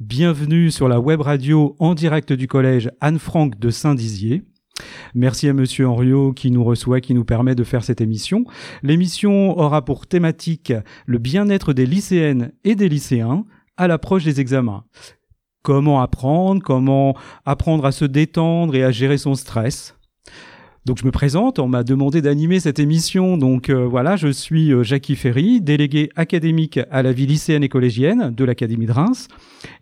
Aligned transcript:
Bienvenue 0.00 0.70
sur 0.70 0.88
la 0.88 0.98
web 0.98 1.20
radio 1.20 1.76
en 1.78 1.94
direct 1.94 2.32
du 2.32 2.48
collège 2.48 2.90
Anne-Franck 3.02 3.58
de 3.58 3.68
Saint-Dizier. 3.68 4.44
Merci 5.14 5.46
à 5.46 5.52
Monsieur 5.52 5.86
Henriot 5.86 6.32
qui 6.32 6.50
nous 6.50 6.64
reçoit, 6.64 7.02
qui 7.02 7.12
nous 7.12 7.24
permet 7.24 7.54
de 7.54 7.62
faire 7.62 7.84
cette 7.84 8.00
émission. 8.00 8.44
L'émission 8.82 9.58
aura 9.58 9.84
pour 9.84 10.06
thématique 10.06 10.72
le 11.04 11.18
bien-être 11.18 11.74
des 11.74 11.84
lycéennes 11.84 12.52
et 12.64 12.74
des 12.74 12.88
lycéens 12.88 13.44
à 13.76 13.88
l'approche 13.88 14.24
des 14.24 14.40
examens. 14.40 14.84
Comment 15.62 16.00
apprendre, 16.00 16.62
comment 16.62 17.14
apprendre 17.44 17.84
à 17.84 17.92
se 17.92 18.06
détendre 18.06 18.74
et 18.74 18.84
à 18.84 18.90
gérer 18.90 19.18
son 19.18 19.34
stress. 19.34 19.99
Donc 20.86 20.98
je 20.98 21.04
me 21.04 21.10
présente, 21.10 21.58
on 21.58 21.68
m'a 21.68 21.84
demandé 21.84 22.22
d'animer 22.22 22.58
cette 22.58 22.78
émission, 22.78 23.36
donc 23.36 23.68
euh, 23.68 23.84
voilà, 23.86 24.16
je 24.16 24.28
suis 24.28 24.72
euh, 24.72 24.82
Jackie 24.82 25.14
Ferry, 25.14 25.60
délégué 25.60 26.08
académique 26.16 26.80
à 26.90 27.02
la 27.02 27.12
vie 27.12 27.26
lycéenne 27.26 27.62
et 27.62 27.68
collégienne 27.68 28.34
de 28.34 28.44
l'Académie 28.44 28.86
de 28.86 28.92
Reims, 28.92 29.28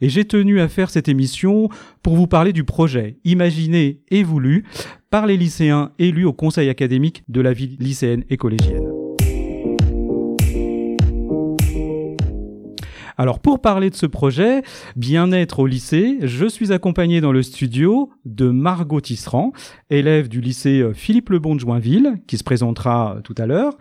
et 0.01 0.09
j'ai 0.09 0.25
tenu 0.25 0.61
à 0.61 0.67
faire 0.67 0.91
cette 0.91 1.09
émission 1.09 1.69
pour 2.03 2.17
vous 2.17 2.27
parler 2.27 2.53
du 2.53 2.65
projet 2.65 3.17
imaginé 3.25 4.01
et 4.11 4.25
voulu 4.25 4.65
par 5.09 5.27
les 5.27 5.37
lycéens 5.37 5.93
élus 6.01 6.25
au 6.25 6.33
conseil 6.33 6.69
académique 6.69 7.23
de 7.29 7.41
la 7.41 7.53
vie 7.53 7.77
lycéenne 7.79 8.25
et 8.29 8.37
collégienne. 8.37 8.98
Alors 13.21 13.41
pour 13.41 13.61
parler 13.61 13.91
de 13.91 13.97
ce 13.97 14.07
projet, 14.07 14.63
bien-être 14.95 15.59
au 15.59 15.67
lycée, 15.67 16.19
je 16.23 16.47
suis 16.47 16.73
accompagné 16.73 17.21
dans 17.21 17.33
le 17.33 17.43
studio 17.43 18.11
de 18.25 18.49
Margot 18.49 19.01
Tisserand, 19.01 19.53
élève 19.91 20.29
du 20.29 20.41
lycée 20.41 20.79
euh, 20.79 20.95
Philippe 20.95 21.31
Lebon 21.31 21.57
de 21.57 21.61
Joinville, 21.61 22.21
qui 22.29 22.39
se 22.39 22.45
présentera 22.45 23.17
euh, 23.17 23.21
tout 23.21 23.35
à 23.37 23.47
l'heure, 23.47 23.77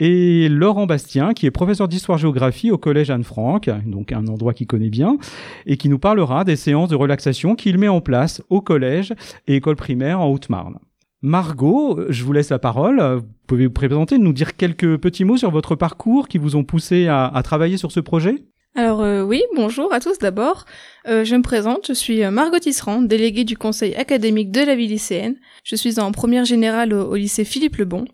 et 0.00 0.48
Laurent 0.48 0.86
Bastien, 0.86 1.34
qui 1.34 1.44
est 1.44 1.50
professeur 1.50 1.86
d'histoire-géographie 1.86 2.70
au 2.70 2.78
collège 2.78 3.10
Anne-Franck, 3.10 3.68
donc 3.84 4.10
un 4.10 4.26
endroit 4.26 4.54
qu'il 4.54 4.66
connaît 4.66 4.88
bien, 4.88 5.18
et 5.66 5.76
qui 5.76 5.90
nous 5.90 5.98
parlera 5.98 6.44
des 6.44 6.56
séances 6.56 6.88
de 6.88 6.96
relaxation 6.96 7.56
qu'il 7.56 7.76
met 7.76 7.88
en 7.88 8.00
place 8.00 8.40
au 8.48 8.62
collège 8.62 9.12
et 9.48 9.56
école 9.56 9.76
primaire 9.76 10.22
en 10.22 10.30
Haute-Marne. 10.30 10.78
Margot, 11.20 12.00
je 12.08 12.24
vous 12.24 12.32
laisse 12.32 12.48
la 12.48 12.58
parole. 12.58 13.20
Pouvez 13.46 13.66
vous 13.66 13.72
présenter, 13.72 14.16
nous 14.16 14.32
dire 14.32 14.56
quelques 14.56 14.96
petits 14.96 15.24
mots 15.24 15.36
sur 15.36 15.50
votre 15.50 15.74
parcours 15.74 16.26
qui 16.26 16.38
vous 16.38 16.56
ont 16.56 16.64
poussé 16.64 17.08
à 17.08 17.38
travailler 17.44 17.76
sur 17.76 17.92
ce 17.92 18.00
projet? 18.00 18.44
Alors 18.78 19.02
euh, 19.02 19.22
oui, 19.22 19.42
bonjour 19.56 19.92
à 19.92 19.98
tous 19.98 20.18
d'abord. 20.20 20.64
Euh, 21.08 21.24
je 21.24 21.34
me 21.34 21.42
présente, 21.42 21.88
je 21.88 21.92
suis 21.94 22.22
euh, 22.22 22.30
Margot 22.30 22.60
Tisserand, 22.60 23.02
déléguée 23.02 23.42
du 23.42 23.56
conseil 23.56 23.92
académique 23.96 24.52
de 24.52 24.60
la 24.60 24.76
vie 24.76 24.86
lycéenne. 24.86 25.34
Je 25.64 25.74
suis 25.74 25.98
en 25.98 26.12
première 26.12 26.44
générale 26.44 26.92
au, 26.92 27.16
lycée 27.16 27.44
Philippe 27.44 27.74
Lebon. 27.78 28.04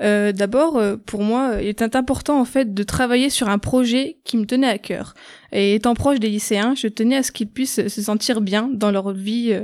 d'abord, 0.00 0.82
pour 1.06 1.22
moi, 1.22 1.58
il 1.60 1.68
est 1.68 1.94
important 1.94 2.40
en 2.40 2.44
fait 2.44 2.74
de 2.74 2.82
travailler 2.82 3.30
sur 3.30 3.48
un 3.48 3.58
projet 3.58 4.18
qui 4.24 4.36
me 4.36 4.46
tenait 4.46 4.66
à 4.66 4.78
cœur. 4.78 5.14
Et 5.52 5.76
étant 5.76 5.94
proche 5.94 6.18
des 6.18 6.28
lycéens, 6.28 6.74
je 6.74 6.88
tenais 6.88 7.18
à 7.18 7.22
ce 7.22 7.30
qu'ils 7.30 7.48
puissent 7.48 7.86
se 7.86 8.02
sentir 8.02 8.40
bien 8.40 8.68
dans 8.72 8.90
leur 8.90 9.12
vie 9.12 9.54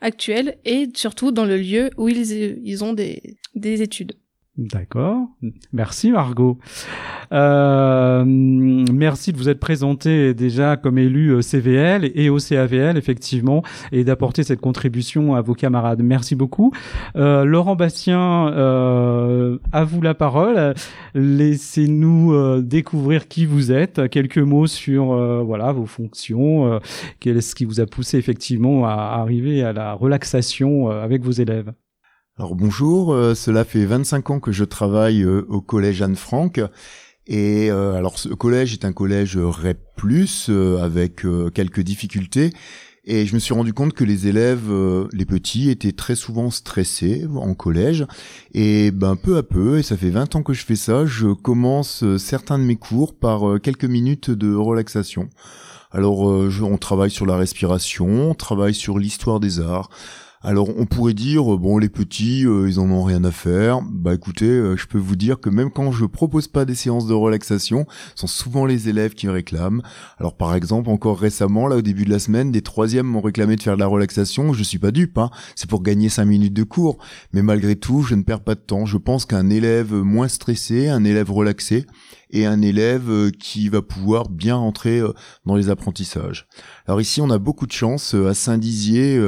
actuelle 0.00 0.56
et 0.64 0.88
surtout 0.94 1.30
dans 1.30 1.44
le 1.44 1.58
lieu 1.58 1.90
où 1.98 2.08
ils, 2.08 2.84
ont 2.84 2.94
des 2.94 3.36
études. 3.82 4.14
D'accord. 4.60 5.26
Merci 5.72 6.12
Margot. 6.12 6.58
Euh, 7.32 8.24
merci 8.26 9.32
de 9.32 9.38
vous 9.38 9.48
être 9.48 9.58
présenté 9.58 10.34
déjà 10.34 10.76
comme 10.76 10.98
élu 10.98 11.30
euh, 11.30 11.40
CVL 11.40 12.10
et 12.14 12.28
au 12.28 12.36
CAVL 12.36 12.98
effectivement 12.98 13.62
et 13.90 14.04
d'apporter 14.04 14.42
cette 14.42 14.60
contribution 14.60 15.34
à 15.34 15.40
vos 15.40 15.54
camarades. 15.54 16.02
Merci 16.02 16.34
beaucoup. 16.34 16.74
Euh, 17.16 17.46
Laurent 17.46 17.74
Bastien, 17.74 18.48
euh, 18.48 19.56
à 19.72 19.84
vous 19.84 20.02
la 20.02 20.12
parole. 20.12 20.74
Laissez-nous 21.14 22.34
euh, 22.34 22.60
découvrir 22.60 23.28
qui 23.28 23.46
vous 23.46 23.72
êtes. 23.72 24.10
Quelques 24.10 24.36
mots 24.36 24.66
sur 24.66 25.12
euh, 25.12 25.42
voilà 25.42 25.72
vos 25.72 25.86
fonctions. 25.86 26.78
Qu'est-ce 27.18 27.54
qui 27.54 27.64
vous 27.64 27.80
a 27.80 27.86
poussé 27.86 28.18
effectivement 28.18 28.84
à 28.84 28.92
arriver 29.22 29.62
à 29.62 29.72
la 29.72 29.94
relaxation 29.94 30.90
avec 30.90 31.22
vos 31.22 31.32
élèves. 31.32 31.72
Alors 32.40 32.54
bonjour, 32.54 33.12
euh, 33.12 33.34
cela 33.34 33.66
fait 33.66 33.84
25 33.84 34.30
ans 34.30 34.40
que 34.40 34.50
je 34.50 34.64
travaille 34.64 35.22
euh, 35.24 35.44
au 35.50 35.60
collège 35.60 36.00
Anne-Franck. 36.00 36.62
Et 37.26 37.70
euh, 37.70 37.92
alors 37.92 38.18
ce 38.18 38.30
collège 38.30 38.72
est 38.72 38.86
un 38.86 38.94
collège 38.94 39.36
REP+, 39.36 39.78
avec 40.80 41.26
quelques 41.52 41.80
difficultés. 41.80 42.54
Et 43.04 43.26
je 43.26 43.34
me 43.34 43.40
suis 43.40 43.52
rendu 43.52 43.74
compte 43.74 43.92
que 43.92 44.04
les 44.04 44.26
élèves, 44.26 44.72
les 45.12 45.26
petits, 45.26 45.68
étaient 45.68 45.92
très 45.92 46.14
souvent 46.14 46.50
stressés 46.50 47.26
en 47.36 47.52
collège. 47.52 48.06
Et 48.54 48.90
ben 48.90 49.16
peu 49.16 49.36
à 49.36 49.42
peu, 49.42 49.76
et 49.76 49.82
ça 49.82 49.98
fait 49.98 50.08
20 50.08 50.36
ans 50.36 50.42
que 50.42 50.54
je 50.54 50.64
fais 50.64 50.76
ça, 50.76 51.04
je 51.04 51.34
commence 51.34 52.04
certains 52.16 52.58
de 52.58 52.64
mes 52.64 52.76
cours 52.76 53.18
par 53.18 53.60
quelques 53.62 53.84
minutes 53.84 54.30
de 54.30 54.54
relaxation. 54.54 55.28
Alors 55.92 56.20
on 56.20 56.78
travaille 56.78 57.10
sur 57.10 57.26
la 57.26 57.36
respiration, 57.36 58.30
on 58.30 58.34
travaille 58.34 58.74
sur 58.74 58.98
l'histoire 58.98 59.40
des 59.40 59.60
arts, 59.60 59.90
alors 60.42 60.70
on 60.78 60.86
pourrait 60.86 61.12
dire 61.12 61.44
bon 61.58 61.76
les 61.76 61.90
petits 61.90 62.46
euh, 62.46 62.66
ils 62.66 62.80
en 62.80 62.90
ont 62.90 63.02
rien 63.02 63.24
à 63.24 63.30
faire. 63.30 63.82
Bah 63.82 64.14
écoutez, 64.14 64.48
euh, 64.48 64.74
je 64.74 64.86
peux 64.86 64.98
vous 64.98 65.16
dire 65.16 65.38
que 65.38 65.50
même 65.50 65.70
quand 65.70 65.92
je 65.92 66.06
propose 66.06 66.48
pas 66.48 66.64
des 66.64 66.74
séances 66.74 67.06
de 67.06 67.12
relaxation, 67.12 67.86
ce 68.14 68.22
sont 68.22 68.26
souvent 68.26 68.64
les 68.64 68.88
élèves 68.88 69.12
qui 69.12 69.26
me 69.26 69.32
réclament. 69.32 69.82
Alors 70.18 70.38
par 70.38 70.54
exemple 70.54 70.88
encore 70.88 71.18
récemment 71.18 71.68
là 71.68 71.76
au 71.76 71.82
début 71.82 72.06
de 72.06 72.10
la 72.10 72.18
semaine, 72.18 72.52
des 72.52 72.62
troisièmes 72.62 73.06
m'ont 73.06 73.20
réclamé 73.20 73.56
de 73.56 73.62
faire 73.62 73.74
de 73.74 73.80
la 73.80 73.86
relaxation. 73.86 74.54
Je 74.54 74.62
suis 74.62 74.78
pas 74.78 74.92
dupe, 74.92 75.18
hein. 75.18 75.30
c'est 75.56 75.68
pour 75.68 75.82
gagner 75.82 76.08
cinq 76.08 76.24
minutes 76.24 76.54
de 76.54 76.62
cours. 76.62 76.96
Mais 77.34 77.42
malgré 77.42 77.76
tout, 77.76 78.00
je 78.00 78.14
ne 78.14 78.22
perds 78.22 78.42
pas 78.42 78.54
de 78.54 78.60
temps. 78.60 78.86
Je 78.86 78.96
pense 78.96 79.26
qu'un 79.26 79.50
élève 79.50 79.92
moins 79.92 80.28
stressé, 80.28 80.88
un 80.88 81.04
élève 81.04 81.30
relaxé, 81.30 81.84
et 82.30 82.46
un 82.46 82.62
élève 82.62 83.10
euh, 83.10 83.30
qui 83.30 83.68
va 83.68 83.82
pouvoir 83.82 84.30
bien 84.30 84.56
entrer 84.56 85.02
dans 85.44 85.56
les 85.56 85.68
apprentissages. 85.68 86.46
Alors 86.86 87.00
ici, 87.00 87.20
on 87.20 87.28
a 87.28 87.38
beaucoup 87.38 87.66
de 87.66 87.72
chance 87.72 88.14
à 88.14 88.32
Saint-Dizier 88.32 89.20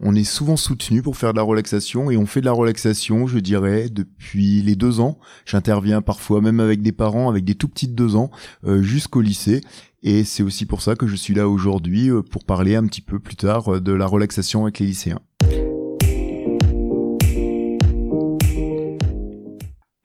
on 0.00 0.14
est 0.14 0.24
souvent 0.24 0.56
soutenu 0.56 1.02
pour 1.02 1.16
faire 1.16 1.32
de 1.32 1.38
la 1.38 1.42
relaxation 1.42 2.10
et 2.10 2.16
on 2.16 2.26
fait 2.26 2.40
de 2.40 2.46
la 2.46 2.52
relaxation, 2.52 3.26
je 3.26 3.38
dirais, 3.38 3.88
depuis 3.88 4.62
les 4.62 4.76
deux 4.76 5.00
ans. 5.00 5.18
J'interviens 5.46 6.02
parfois 6.02 6.40
même 6.40 6.60
avec 6.60 6.82
des 6.82 6.92
parents, 6.92 7.28
avec 7.28 7.44
des 7.44 7.54
tout 7.54 7.68
petits 7.68 7.88
de 7.88 7.94
deux 7.94 8.16
ans, 8.16 8.30
euh, 8.64 8.82
jusqu'au 8.82 9.20
lycée. 9.20 9.60
Et 10.02 10.24
c'est 10.24 10.42
aussi 10.42 10.66
pour 10.66 10.82
ça 10.82 10.96
que 10.96 11.06
je 11.06 11.16
suis 11.16 11.34
là 11.34 11.48
aujourd'hui 11.48 12.10
euh, 12.10 12.22
pour 12.22 12.44
parler 12.44 12.76
un 12.76 12.86
petit 12.86 13.00
peu 13.00 13.18
plus 13.18 13.36
tard 13.36 13.74
euh, 13.74 13.80
de 13.80 13.92
la 13.92 14.06
relaxation 14.06 14.64
avec 14.64 14.78
les 14.78 14.86
lycéens. 14.86 15.20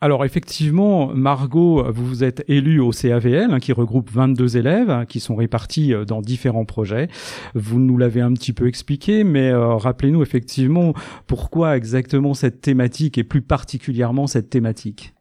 Alors 0.01 0.23
effectivement, 0.23 1.13
Margot, 1.13 1.91
vous 1.91 2.23
êtes 2.23 2.45
élue 2.47 2.79
au 2.79 2.91
CAVL, 2.91 3.51
hein, 3.51 3.59
qui 3.59 3.73
regroupe 3.73 4.09
22 4.09 4.55
élèves, 4.55 4.89
hein, 4.89 5.05
qui 5.05 5.19
sont 5.19 5.35
répartis 5.35 5.93
euh, 5.93 6.05
dans 6.05 6.21
différents 6.21 6.63
projets. 6.63 7.09
Vous 7.53 7.79
nous 7.79 7.97
l'avez 7.97 8.21
un 8.21 8.31
petit 8.31 8.53
peu 8.53 8.67
expliqué, 8.67 9.25
mais 9.25 9.49
euh, 9.49 9.75
rappelez-nous 9.75 10.23
effectivement 10.23 10.93
pourquoi 11.27 11.75
exactement 11.75 12.33
cette 12.33 12.61
thématique 12.61 13.17
et 13.17 13.25
plus 13.25 13.41
particulièrement 13.41 14.25
cette 14.25 14.49
thématique. 14.49 15.13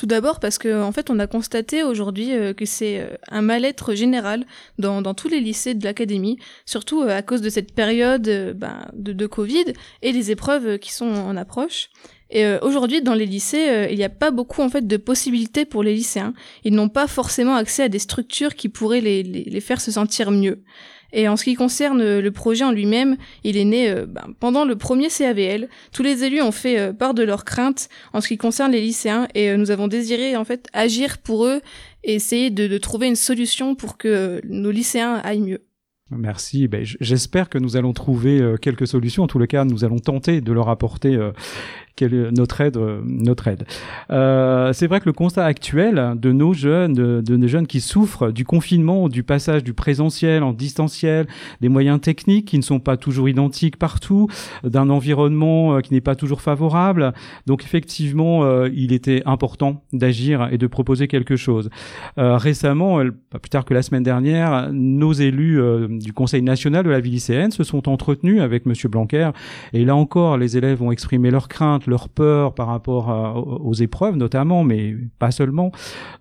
Tout 0.00 0.06
d'abord 0.06 0.40
parce 0.40 0.56
que 0.56 0.82
en 0.82 0.92
fait 0.92 1.10
on 1.10 1.18
a 1.18 1.26
constaté 1.26 1.82
aujourd'hui 1.82 2.32
euh, 2.32 2.54
que 2.54 2.64
c'est 2.64 3.06
un 3.28 3.42
mal-être 3.42 3.92
général 3.92 4.46
dans, 4.78 5.02
tous 5.12 5.28
les 5.28 5.40
lycées 5.40 5.74
de 5.74 5.84
l'académie, 5.84 6.38
surtout 6.64 7.02
à 7.02 7.20
cause 7.20 7.42
de 7.42 7.50
cette 7.50 7.74
période 7.74 8.56
ben, 8.56 8.88
de, 8.94 9.26
Covid 9.26 9.74
et 10.00 10.14
des 10.14 10.30
épreuves 10.30 10.78
qui 10.78 10.90
sont 10.90 11.04
en 11.04 11.36
approche. 11.36 11.90
Et 12.30 12.46
euh, 12.46 12.58
aujourd'hui, 12.62 13.02
dans 13.02 13.12
les 13.12 13.26
lycées, 13.26 13.68
euh, 13.68 13.88
il 13.90 13.98
n'y 13.98 14.04
a 14.04 14.08
pas 14.08 14.30
beaucoup 14.30 14.62
en 14.62 14.70
fait 14.70 14.86
de 14.86 14.96
possibilités 14.96 15.66
pour 15.66 15.82
les 15.82 15.94
lycéens. 15.94 16.32
Ils 16.64 16.72
n'ont 16.72 16.88
pas 16.88 17.06
forcément 17.06 17.56
accès 17.56 17.82
à 17.82 17.88
des 17.90 17.98
structures 17.98 18.54
qui 18.54 18.70
pourraient 18.70 19.02
les, 19.02 19.22
les, 19.22 19.60
faire 19.60 19.82
se 19.82 19.90
sentir 19.90 20.30
mieux. 20.30 20.62
Et 21.12 21.28
en 21.28 21.36
ce 21.36 21.44
qui 21.44 21.54
concerne 21.54 22.00
euh, 22.00 22.20
le 22.20 22.30
projet 22.30 22.64
en 22.64 22.72
lui-même, 22.72 23.16
il 23.44 23.56
est 23.56 23.64
né 23.64 23.92
ben, 24.06 24.34
pendant 24.38 24.64
le 24.64 24.76
premier 24.76 25.08
CAVL. 25.08 25.68
Tous 25.92 26.02
les 26.02 26.24
élus 26.24 26.42
ont 26.42 26.52
fait 26.52 26.92
part 26.92 27.14
de 27.14 27.22
leurs 27.22 27.44
craintes 27.44 27.88
en 28.12 28.20
ce 28.20 28.28
qui 28.28 28.36
concerne 28.36 28.72
les 28.72 28.80
lycéens 28.80 29.28
et 29.34 29.56
nous 29.56 29.70
avons 29.70 29.88
désiré 29.88 30.36
en 30.36 30.44
fait 30.44 30.66
agir 30.72 31.18
pour 31.18 31.46
eux 31.46 31.60
et 32.04 32.14
essayer 32.14 32.50
de, 32.50 32.78
trouver 32.78 33.08
une 33.08 33.16
solution 33.16 33.74
pour 33.74 33.96
que 33.98 34.40
nos 34.44 34.70
lycéens 34.70 35.20
aillent 35.24 35.40
mieux. 35.40 35.62
Merci. 36.10 36.66
Ben, 36.66 36.82
J'espère 36.82 37.48
que 37.48 37.58
nous 37.58 37.76
allons 37.76 37.92
trouver 37.92 38.54
quelques 38.60 38.86
solutions. 38.86 39.24
En 39.24 39.38
les 39.38 39.46
cas, 39.46 39.64
nous 39.64 39.84
allons 39.84 39.98
tenter 39.98 40.40
de 40.40 40.52
leur 40.52 40.68
apporter 40.68 41.18
notre 42.08 42.60
aide, 42.60 42.76
euh, 42.76 43.00
notre 43.04 43.48
aide. 43.48 43.64
Euh, 44.10 44.72
c'est 44.72 44.86
vrai 44.86 45.00
que 45.00 45.06
le 45.06 45.12
constat 45.12 45.44
actuel 45.44 46.14
de 46.16 46.32
nos 46.32 46.52
jeunes, 46.52 46.92
de, 46.92 47.36
nos 47.36 47.48
jeunes 47.48 47.66
qui 47.66 47.80
souffrent 47.80 48.30
du 48.30 48.44
confinement, 48.44 49.08
du 49.08 49.22
passage 49.22 49.64
du 49.64 49.74
présentiel 49.74 50.42
en 50.42 50.52
distanciel, 50.52 51.26
des 51.60 51.68
moyens 51.68 52.00
techniques 52.00 52.46
qui 52.46 52.56
ne 52.56 52.62
sont 52.62 52.80
pas 52.80 52.96
toujours 52.96 53.28
identiques 53.28 53.76
partout, 53.76 54.28
d'un 54.64 54.90
environnement 54.90 55.76
euh, 55.76 55.80
qui 55.80 55.94
n'est 55.94 56.00
pas 56.00 56.14
toujours 56.14 56.40
favorable. 56.40 57.12
Donc 57.46 57.64
effectivement, 57.64 58.64
il 58.66 58.92
était 58.92 59.22
important 59.26 59.82
d'agir 59.92 60.48
et 60.50 60.58
de 60.58 60.66
proposer 60.66 61.08
quelque 61.08 61.36
chose. 61.36 61.70
récemment, 62.16 63.02
pas 63.30 63.38
plus 63.38 63.50
tard 63.50 63.64
que 63.64 63.74
la 63.74 63.82
semaine 63.82 64.02
dernière, 64.02 64.70
nos 64.72 65.12
élus 65.12 65.60
du 65.88 66.12
Conseil 66.12 66.42
national 66.42 66.84
de 66.84 66.90
la 66.90 67.00
vie 67.00 67.10
lycéenne 67.10 67.50
se 67.50 67.64
sont 67.64 67.88
entretenus 67.88 68.40
avec 68.40 68.66
Monsieur 68.66 68.88
Blanquer. 68.88 69.30
Et 69.72 69.84
là 69.84 69.96
encore, 69.96 70.36
les 70.36 70.56
élèves 70.56 70.82
ont 70.82 70.92
exprimé 70.92 71.30
leurs 71.30 71.48
craintes, 71.48 71.86
leurs 71.90 72.08
peurs 72.08 72.54
par 72.54 72.68
rapport 72.68 73.10
aux 73.64 73.74
épreuves 73.74 74.16
notamment, 74.16 74.64
mais 74.64 74.96
pas 75.18 75.30
seulement. 75.30 75.72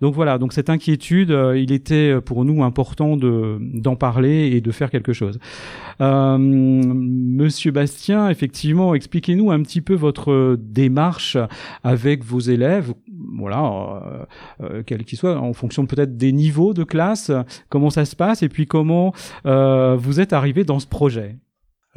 Donc 0.01 0.15
voilà, 0.15 0.37
donc 0.37 0.51
cette 0.51 0.69
inquiétude, 0.69 1.35
il 1.55 1.71
était 1.71 2.19
pour 2.21 2.43
nous 2.43 2.63
important 2.63 3.15
de 3.15 3.57
d'en 3.59 3.95
parler 3.95 4.47
et 4.53 4.61
de 4.61 4.71
faire 4.71 4.89
quelque 4.89 5.13
chose. 5.13 5.39
Monsieur 5.99 7.71
Bastien, 7.71 8.29
effectivement, 8.29 8.93
expliquez-nous 8.95 9.51
un 9.51 9.61
petit 9.61 9.81
peu 9.81 9.93
votre 9.93 10.57
démarche 10.59 11.37
avec 11.83 12.23
vos 12.23 12.39
élèves 12.39 12.93
voilà, 13.37 13.61
euh, 13.61 14.25
euh, 14.61 14.83
quel 14.85 15.03
qu'il 15.03 15.17
soit, 15.17 15.37
en 15.37 15.53
fonction 15.53 15.85
peut-être 15.85 16.17
des 16.17 16.31
niveaux 16.31 16.73
de 16.73 16.83
classe, 16.83 17.31
comment 17.69 17.89
ça 17.89 18.05
se 18.05 18.15
passe 18.15 18.43
et 18.43 18.49
puis 18.49 18.65
comment 18.65 19.13
euh, 19.45 19.95
vous 19.97 20.19
êtes 20.19 20.33
arrivé 20.33 20.63
dans 20.63 20.79
ce 20.79 20.87
projet. 20.87 21.37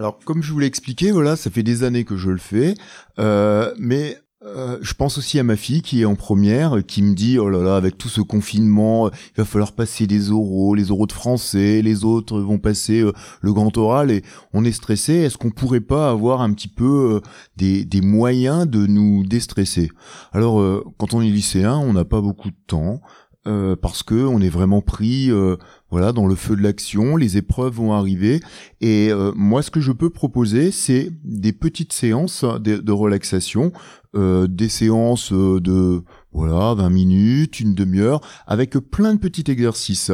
Alors, 0.02 0.19
comme 0.25 0.43
je 0.43 0.52
vous 0.52 0.58
l'ai 0.58 0.66
expliqué, 0.66 1.12
voilà, 1.12 1.37
ça 1.37 1.49
fait 1.49 1.62
des 1.62 1.84
années 1.84 2.02
que 2.02 2.16
je 2.16 2.31
le 2.31 2.38
fais, 2.38 2.75
euh, 3.20 3.72
mais 3.78 4.19
euh, 4.44 4.76
je 4.82 4.94
pense 4.94 5.16
aussi 5.16 5.38
à 5.38 5.44
ma 5.44 5.54
fille 5.54 5.81
qui 5.81 6.02
est 6.02 6.04
en 6.04 6.16
première, 6.16 6.84
qui 6.84 7.04
me 7.04 7.14
dit 7.14 7.38
oh 7.38 7.49
là 7.49 7.62
là 7.62 7.76
avec 7.76 7.99
tout 7.99 8.08
ce 8.08 8.20
confinement, 8.20 9.10
il 9.10 9.37
va 9.37 9.44
falloir 9.44 9.70
passer 9.70 10.08
des 10.08 10.32
oraux, 10.32 10.75
les 10.75 10.90
oraux 10.90 11.06
de 11.06 11.12
français, 11.12 11.82
les 11.82 12.04
autres 12.04 12.40
vont 12.40 12.58
passer 12.58 13.00
euh, 13.02 13.12
le 13.43 13.52
grand 13.52 13.78
oral 13.78 14.10
et 14.10 14.25
on 14.52 14.64
est 14.64 14.72
stressé. 14.72 15.12
Est-ce 15.12 15.38
qu'on 15.38 15.52
pourrait 15.52 15.81
pas 15.81 16.10
avoir 16.10 16.40
un 16.40 16.52
petit 16.52 16.66
peu 16.66 17.20
des, 17.56 17.84
des 17.84 18.00
moyens 18.00 18.66
de 18.66 18.88
nous 18.88 19.25
déstresser? 19.25 19.88
Alors 20.32 20.82
quand 20.99 21.14
on 21.14 21.22
est 21.22 21.31
lycéen, 21.31 21.76
on 21.76 21.93
n'a 21.93 22.04
pas 22.04 22.20
beaucoup 22.20 22.50
de 22.50 22.56
temps. 22.66 23.00
parce 23.44 24.02
que 24.02 24.26
on 24.26 24.40
est 24.40 24.49
vraiment 24.49 24.82
pris 24.82 25.31
voilà 25.92 26.10
dans 26.10 26.26
le 26.26 26.34
feu 26.34 26.56
de 26.56 26.62
l'action 26.62 27.16
les 27.16 27.36
épreuves 27.36 27.74
vont 27.74 27.92
arriver 27.92 28.40
et 28.80 29.10
moi 29.36 29.62
ce 29.62 29.70
que 29.70 29.80
je 29.80 29.92
peux 29.92 30.10
proposer 30.10 30.72
c'est 30.72 31.10
des 31.22 31.52
petites 31.52 31.92
séances 31.92 32.44
de, 32.44 32.78
de 32.78 32.92
relaxation 32.92 33.72
euh, 34.14 34.46
des 34.46 34.68
séances 34.68 35.32
euh, 35.32 35.58
de 35.58 36.02
voilà 36.32 36.74
20 36.74 36.90
minutes, 36.90 37.60
une 37.60 37.74
demi-heure, 37.74 38.20
avec 38.46 38.72
plein 38.72 39.14
de 39.14 39.18
petits 39.18 39.50
exercices. 39.50 40.12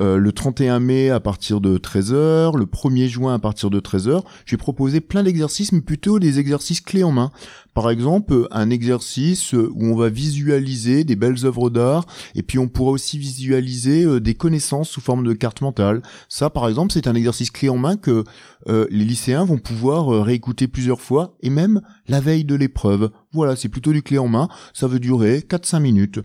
Euh, 0.00 0.16
le 0.16 0.32
31 0.32 0.80
mai 0.80 1.10
à 1.10 1.20
partir 1.20 1.60
de 1.60 1.76
13h, 1.78 2.56
le 2.56 2.64
1er 2.64 3.08
juin 3.08 3.34
à 3.34 3.38
partir 3.38 3.70
de 3.70 3.80
13h, 3.80 4.22
j'ai 4.46 4.56
proposé 4.56 5.00
plein 5.00 5.22
d'exercices, 5.22 5.72
mais 5.72 5.80
plutôt 5.80 6.18
des 6.18 6.38
exercices 6.38 6.80
clés 6.80 7.04
en 7.04 7.12
main. 7.12 7.30
Par 7.74 7.88
exemple, 7.90 8.48
un 8.50 8.68
exercice 8.68 9.52
où 9.52 9.84
on 9.84 9.94
va 9.94 10.08
visualiser 10.08 11.04
des 11.04 11.14
belles 11.14 11.44
œuvres 11.44 11.70
d'art, 11.70 12.04
et 12.34 12.42
puis 12.42 12.58
on 12.58 12.68
pourra 12.68 12.90
aussi 12.90 13.16
visualiser 13.16 14.04
euh, 14.04 14.20
des 14.20 14.34
connaissances 14.34 14.90
sous 14.90 15.00
forme 15.00 15.24
de 15.24 15.32
carte 15.34 15.60
mentale. 15.60 16.02
Ça, 16.28 16.50
par 16.50 16.68
exemple, 16.68 16.92
c'est 16.92 17.06
un 17.06 17.14
exercice 17.14 17.50
clé 17.50 17.68
en 17.68 17.78
main 17.78 17.96
que 17.96 18.24
euh, 18.68 18.86
les 18.90 19.04
lycéens 19.04 19.44
vont 19.44 19.58
pouvoir 19.58 20.12
euh, 20.12 20.20
réécouter 20.20 20.66
plusieurs 20.66 21.00
fois, 21.00 21.36
et 21.42 21.50
même 21.50 21.80
la 22.08 22.20
veille 22.20 22.44
de 22.44 22.56
l'épreuve. 22.56 23.10
Voilà, 23.32 23.54
c'est 23.54 23.68
plutôt 23.68 23.92
du 23.92 24.02
clé 24.02 24.18
en 24.18 24.28
main, 24.28 24.48
ça 24.74 24.88
veut 24.88 25.00
durer 25.00 25.38
4-5 25.38 25.80
minutes 25.80 26.20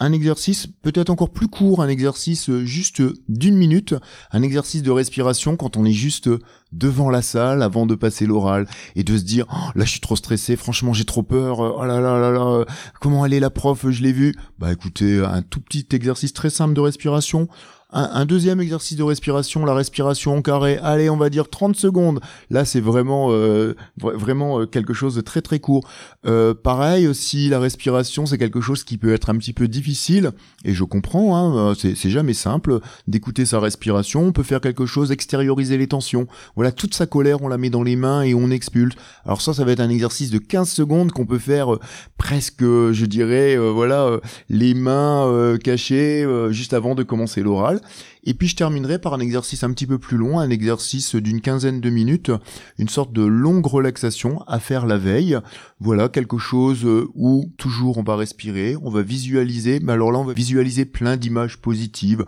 un 0.00 0.12
exercice 0.12 0.66
peut-être 0.66 1.10
encore 1.10 1.30
plus 1.30 1.48
court, 1.48 1.82
un 1.82 1.88
exercice 1.88 2.50
juste 2.64 3.02
d'une 3.28 3.56
minute, 3.56 3.94
un 4.32 4.42
exercice 4.42 4.82
de 4.82 4.90
respiration 4.90 5.56
quand 5.56 5.76
on 5.76 5.84
est 5.84 5.92
juste 5.92 6.30
devant 6.72 7.10
la 7.10 7.22
salle 7.22 7.62
avant 7.62 7.84
de 7.84 7.94
passer 7.94 8.26
l'oral 8.26 8.66
et 8.96 9.04
de 9.04 9.16
se 9.16 9.22
dire 9.22 9.46
oh, 9.52 9.70
là 9.74 9.84
je 9.84 9.90
suis 9.90 10.00
trop 10.00 10.16
stressé, 10.16 10.56
franchement 10.56 10.94
j'ai 10.94 11.04
trop 11.04 11.22
peur, 11.22 11.60
oh 11.60 11.84
là 11.84 12.00
là 12.00 12.18
là 12.18 12.30
là, 12.30 12.64
comment 13.00 13.26
elle 13.26 13.34
est 13.34 13.40
la 13.40 13.50
prof, 13.50 13.88
je 13.90 14.02
l'ai 14.02 14.12
vue. 14.12 14.34
Bah 14.58 14.72
écoutez, 14.72 15.22
un 15.24 15.42
tout 15.42 15.60
petit 15.60 15.86
exercice 15.92 16.32
très 16.32 16.50
simple 16.50 16.74
de 16.74 16.80
respiration 16.80 17.48
un, 17.92 18.24
deuxième 18.24 18.60
exercice 18.60 18.96
de 18.96 19.02
respiration, 19.02 19.64
la 19.64 19.74
respiration 19.74 20.36
en 20.36 20.42
carré. 20.42 20.78
Allez, 20.82 21.10
on 21.10 21.16
va 21.16 21.30
dire 21.30 21.48
30 21.48 21.74
secondes. 21.76 22.20
Là, 22.50 22.64
c'est 22.64 22.80
vraiment 22.80 23.28
euh, 23.30 23.74
vraiment 23.98 24.60
euh, 24.60 24.66
quelque 24.66 24.94
chose 24.94 25.14
de 25.14 25.20
très 25.20 25.42
très 25.42 25.58
court. 25.58 25.88
Euh, 26.26 26.54
pareil 26.54 27.08
aussi, 27.08 27.48
la 27.48 27.58
respiration, 27.58 28.26
c'est 28.26 28.38
quelque 28.38 28.60
chose 28.60 28.84
qui 28.84 28.96
peut 28.96 29.12
être 29.12 29.30
un 29.30 29.36
petit 29.36 29.52
peu 29.52 29.68
difficile. 29.68 30.30
Et 30.64 30.72
je 30.72 30.84
comprends, 30.84 31.36
hein, 31.36 31.74
c'est 31.74 32.10
jamais 32.10 32.34
simple 32.34 32.80
d'écouter 33.08 33.44
sa 33.44 33.58
respiration. 33.58 34.22
On 34.22 34.32
peut 34.32 34.42
faire 34.42 34.60
quelque 34.60 34.86
chose, 34.86 35.10
extérioriser 35.10 35.76
les 35.76 35.88
tensions. 35.88 36.26
Voilà, 36.54 36.72
toute 36.72 36.94
sa 36.94 37.06
colère, 37.06 37.42
on 37.42 37.48
la 37.48 37.58
met 37.58 37.70
dans 37.70 37.82
les 37.82 37.96
mains 37.96 38.22
et 38.22 38.34
on 38.34 38.50
expulse. 38.50 38.94
Alors 39.24 39.42
ça, 39.42 39.52
ça 39.52 39.64
va 39.64 39.72
être 39.72 39.80
un 39.80 39.90
exercice 39.90 40.30
de 40.30 40.38
15 40.38 40.68
secondes 40.68 41.12
qu'on 41.12 41.26
peut 41.26 41.38
faire 41.38 41.78
presque, 42.18 42.62
je 42.62 43.04
dirais, 43.06 43.56
voilà, 43.56 44.20
les 44.48 44.74
mains 44.74 45.56
cachées 45.62 46.26
juste 46.50 46.72
avant 46.72 46.94
de 46.94 47.02
commencer 47.02 47.42
l'oral. 47.42 47.79
Et 48.24 48.34
puis 48.34 48.48
je 48.48 48.56
terminerai 48.56 48.98
par 48.98 49.14
un 49.14 49.20
exercice 49.20 49.64
un 49.64 49.72
petit 49.72 49.86
peu 49.86 49.98
plus 49.98 50.16
long, 50.16 50.38
un 50.38 50.50
exercice 50.50 51.14
d'une 51.14 51.40
quinzaine 51.40 51.80
de 51.80 51.90
minutes, 51.90 52.30
une 52.78 52.88
sorte 52.88 53.12
de 53.12 53.22
longue 53.22 53.66
relaxation 53.66 54.42
à 54.46 54.58
faire 54.60 54.86
la 54.86 54.98
veille. 54.98 55.38
Voilà, 55.80 56.08
quelque 56.08 56.38
chose 56.38 56.86
où 57.14 57.50
toujours 57.56 57.98
on 57.98 58.02
va 58.02 58.16
respirer, 58.16 58.76
on 58.82 58.90
va 58.90 59.02
visualiser, 59.02 59.80
mais 59.80 59.92
alors 59.92 60.12
là 60.12 60.18
on 60.18 60.24
va 60.24 60.32
visualiser 60.32 60.84
plein 60.84 61.16
d'images 61.16 61.58
positives. 61.58 62.24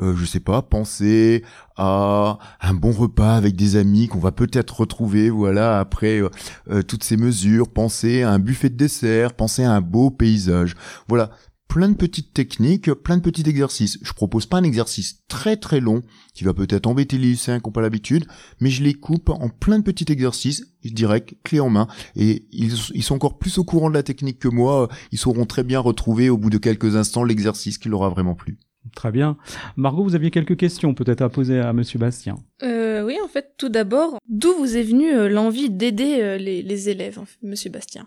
Euh, 0.00 0.14
je 0.16 0.24
sais 0.24 0.40
pas, 0.40 0.62
penser 0.62 1.44
à 1.76 2.38
un 2.60 2.74
bon 2.74 2.92
repas 2.92 3.36
avec 3.36 3.56
des 3.56 3.76
amis 3.76 4.08
qu'on 4.08 4.18
va 4.18 4.32
peut-être 4.32 4.80
retrouver, 4.80 5.30
voilà, 5.30 5.78
après 5.78 6.20
euh, 6.20 6.28
euh, 6.70 6.82
toutes 6.82 7.04
ces 7.04 7.16
mesures, 7.16 7.68
penser 7.68 8.22
à 8.22 8.30
un 8.30 8.38
buffet 8.38 8.70
de 8.70 8.76
dessert, 8.76 9.34
penser 9.34 9.64
à 9.64 9.72
un 9.72 9.80
beau 9.80 10.10
paysage. 10.10 10.74
Voilà, 11.08 11.30
plein 11.74 11.88
de 11.88 11.96
petites 11.96 12.32
techniques, 12.32 12.88
plein 12.94 13.16
de 13.16 13.22
petits 13.22 13.42
exercices. 13.50 13.98
Je 14.00 14.12
propose 14.12 14.46
pas 14.46 14.58
un 14.58 14.62
exercice 14.62 15.24
très 15.26 15.56
très 15.56 15.80
long 15.80 16.02
qui 16.32 16.44
va 16.44 16.54
peut-être 16.54 16.86
embêter 16.86 17.18
les 17.18 17.30
lycéens 17.30 17.58
qui 17.58 17.66
n'ont 17.66 17.72
pas 17.72 17.80
l'habitude, 17.80 18.26
mais 18.60 18.70
je 18.70 18.84
les 18.84 18.94
coupe 18.94 19.28
en 19.28 19.48
plein 19.48 19.80
de 19.80 19.82
petits 19.82 20.06
exercices, 20.08 20.64
direct, 20.84 21.34
clé 21.42 21.58
en 21.58 21.70
main, 21.70 21.88
et 22.14 22.46
ils, 22.52 22.74
ils, 22.94 23.02
sont 23.02 23.16
encore 23.16 23.40
plus 23.40 23.58
au 23.58 23.64
courant 23.64 23.88
de 23.88 23.94
la 23.94 24.04
technique 24.04 24.38
que 24.38 24.46
moi, 24.46 24.88
ils 25.10 25.18
sauront 25.18 25.46
très 25.46 25.64
bien 25.64 25.80
retrouver 25.80 26.30
au 26.30 26.38
bout 26.38 26.48
de 26.48 26.58
quelques 26.58 26.94
instants 26.94 27.24
l'exercice 27.24 27.76
qui 27.76 27.88
leur 27.88 28.04
a 28.04 28.08
vraiment 28.08 28.36
plu. 28.36 28.56
Très 28.94 29.10
bien. 29.10 29.36
Margot, 29.76 30.04
vous 30.04 30.14
aviez 30.14 30.30
quelques 30.30 30.56
questions 30.56 30.94
peut-être 30.94 31.22
à 31.22 31.28
poser 31.28 31.58
à 31.58 31.72
Monsieur 31.72 31.98
Bastien. 31.98 32.36
Euh, 32.62 33.02
oui, 33.02 33.16
en 33.20 33.26
fait, 33.26 33.54
tout 33.58 33.68
d'abord, 33.68 34.18
d'où 34.28 34.52
vous 34.58 34.76
est 34.76 34.84
venue 34.84 35.12
euh, 35.12 35.28
l'envie 35.28 35.70
d'aider 35.70 36.20
euh, 36.20 36.36
les, 36.36 36.62
les, 36.62 36.88
élèves, 36.88 37.18
Monsieur 37.42 37.70
Bastien? 37.70 38.06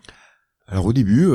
Alors 0.66 0.86
au 0.86 0.92
début, 0.94 1.26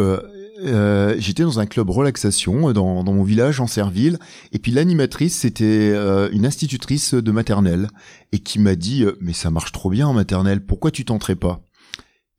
euh, 0.63 1.13
euh, 1.13 1.15
j'étais 1.17 1.43
dans 1.43 1.59
un 1.59 1.65
club 1.65 1.89
relaxation 1.89 2.69
euh, 2.69 2.73
dans, 2.73 3.03
mon 3.03 3.23
village 3.23 3.59
en 3.59 3.67
Serville, 3.67 4.19
et 4.51 4.59
puis 4.59 4.71
l'animatrice 4.71 5.35
c'était 5.35 5.93
une 6.31 6.45
institutrice 6.45 7.13
de 7.13 7.31
maternelle 7.31 7.87
et 8.31 8.39
qui 8.39 8.59
m'a 8.59 8.75
dit 8.75 9.05
mais 9.21 9.33
ça 9.33 9.51
marche 9.51 9.71
trop 9.71 9.89
bien 9.89 10.07
en 10.07 10.13
maternelle, 10.13 10.65
pourquoi 10.65 10.91
tu 10.91 11.05
tenterais 11.05 11.35
pas? 11.35 11.61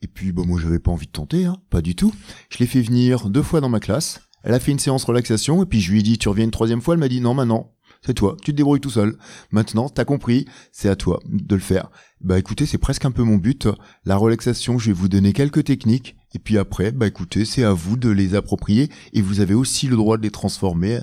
Et 0.02 0.06
puis 0.06 0.32
bon 0.32 0.46
moi 0.46 0.60
j'avais 0.60 0.78
pas 0.78 0.90
envie 0.90 1.06
de 1.06 1.12
tenter, 1.12 1.44
hein, 1.44 1.56
pas 1.70 1.80
du 1.80 1.94
tout. 1.94 2.12
Je 2.50 2.58
l'ai 2.58 2.66
fait 2.66 2.82
venir 2.82 3.28
deux 3.28 3.42
fois 3.42 3.60
dans 3.60 3.68
ma 3.68 3.80
classe. 3.80 4.20
Elle 4.42 4.54
a 4.54 4.60
fait 4.60 4.72
une 4.72 4.78
séance 4.78 5.04
relaxation 5.04 5.62
et 5.62 5.66
puis 5.66 5.80
je 5.80 5.90
lui 5.90 6.00
ai 6.00 6.02
dit 6.02 6.18
tu 6.18 6.28
reviens 6.28 6.44
une 6.44 6.50
troisième 6.50 6.80
fois? 6.80 6.94
Elle 6.94 7.00
m'a 7.00 7.08
dit 7.08 7.20
non 7.20 7.34
maintenant 7.34 7.74
c'est 8.06 8.14
toi, 8.14 8.36
tu 8.42 8.52
te 8.52 8.56
débrouilles 8.56 8.80
tout 8.80 8.90
seul. 8.90 9.16
Maintenant, 9.50 9.88
t'as 9.88 10.04
compris, 10.04 10.46
c'est 10.72 10.90
à 10.90 10.96
toi 10.96 11.20
de 11.26 11.54
le 11.54 11.60
faire. 11.60 11.90
Bah 12.20 12.38
écoutez, 12.38 12.66
c'est 12.66 12.76
presque 12.76 13.06
un 13.06 13.10
peu 13.10 13.22
mon 13.22 13.36
but. 13.36 13.66
La 14.04 14.16
relaxation, 14.16 14.78
je 14.78 14.88
vais 14.88 14.92
vous 14.92 15.08
donner 15.08 15.32
quelques 15.32 15.64
techniques, 15.64 16.14
et 16.34 16.38
puis 16.38 16.58
après, 16.58 16.92
bah 16.92 17.06
écoutez, 17.06 17.44
c'est 17.44 17.64
à 17.64 17.72
vous 17.72 17.96
de 17.96 18.10
les 18.10 18.34
approprier, 18.34 18.90
et 19.12 19.22
vous 19.22 19.40
avez 19.40 19.54
aussi 19.54 19.86
le 19.86 19.96
droit 19.96 20.16
de 20.18 20.22
les 20.22 20.30
transformer 20.30 21.00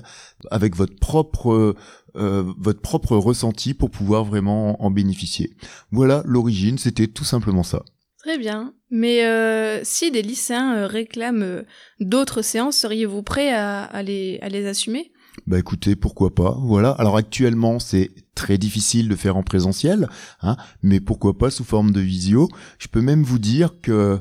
avec 0.50 0.76
votre 0.76 0.96
propre 0.96 1.74
euh, 2.16 2.44
votre 2.58 2.82
propre 2.82 3.16
ressenti 3.16 3.72
pour 3.72 3.90
pouvoir 3.90 4.24
vraiment 4.24 4.82
en 4.84 4.90
bénéficier. 4.90 5.56
Voilà, 5.90 6.22
l'origine, 6.26 6.76
c'était 6.76 7.06
tout 7.06 7.24
simplement 7.24 7.62
ça. 7.62 7.84
Très 8.18 8.38
bien. 8.38 8.74
Mais 8.90 9.24
euh, 9.24 9.80
si 9.82 10.10
des 10.10 10.20
lycéens 10.20 10.76
euh, 10.76 10.86
réclament 10.86 11.64
d'autres 12.00 12.42
séances, 12.42 12.76
seriez-vous 12.76 13.22
prêt 13.22 13.52
à, 13.52 14.02
les, 14.02 14.38
à 14.42 14.50
les 14.50 14.66
assumer? 14.66 15.10
Bah 15.46 15.58
écoutez, 15.58 15.96
pourquoi 15.96 16.34
pas, 16.34 16.58
voilà. 16.60 16.90
Alors 16.90 17.16
actuellement, 17.16 17.78
c'est 17.78 18.10
très 18.34 18.58
difficile 18.58 19.08
de 19.08 19.16
faire 19.16 19.38
en 19.38 19.42
présentiel, 19.42 20.08
hein, 20.42 20.56
mais 20.82 21.00
pourquoi 21.00 21.38
pas 21.38 21.50
sous 21.50 21.64
forme 21.64 21.90
de 21.90 22.00
visio. 22.00 22.48
Je 22.78 22.88
peux 22.88 23.00
même 23.00 23.22
vous 23.22 23.38
dire 23.38 23.80
que 23.80 24.20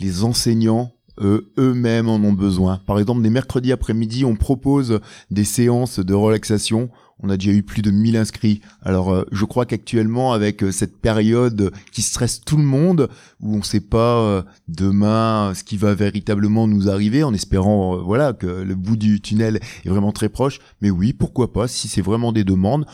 les 0.00 0.24
enseignants 0.24 0.92
eux-mêmes 1.20 2.08
en 2.08 2.16
ont 2.16 2.32
besoin. 2.32 2.80
Par 2.86 2.98
exemple, 2.98 3.22
les 3.22 3.30
mercredis 3.30 3.72
après-midi, 3.72 4.24
on 4.24 4.34
propose 4.34 5.00
des 5.30 5.44
séances 5.44 5.98
de 6.00 6.14
relaxation 6.14 6.90
on 7.20 7.30
a 7.30 7.36
déjà 7.36 7.52
eu 7.52 7.62
plus 7.62 7.82
de 7.82 7.90
1000 7.90 8.16
inscrits. 8.16 8.60
Alors 8.82 9.12
euh, 9.12 9.24
je 9.32 9.44
crois 9.44 9.66
qu'actuellement 9.66 10.32
avec 10.32 10.62
euh, 10.62 10.72
cette 10.72 11.00
période 11.00 11.72
qui 11.92 12.02
stresse 12.02 12.40
tout 12.40 12.56
le 12.56 12.64
monde, 12.64 13.08
où 13.40 13.54
on 13.54 13.58
ne 13.58 13.62
sait 13.62 13.80
pas 13.80 14.20
euh, 14.20 14.42
demain 14.68 15.52
ce 15.54 15.64
qui 15.64 15.76
va 15.76 15.94
véritablement 15.94 16.66
nous 16.66 16.88
arriver, 16.88 17.22
en 17.24 17.32
espérant 17.32 17.96
voilà 18.02 18.32
que 18.32 18.46
le 18.46 18.74
bout 18.74 18.96
du 18.96 19.20
tunnel 19.20 19.60
est 19.84 19.88
vraiment 19.88 20.12
très 20.12 20.28
proche. 20.28 20.58
Mais 20.80 20.90
oui, 20.90 21.12
pourquoi 21.12 21.52
pas 21.52 21.68
si 21.68 21.88
c'est 21.88 22.02
vraiment 22.02 22.32
des 22.32 22.44
demandes, 22.44 22.86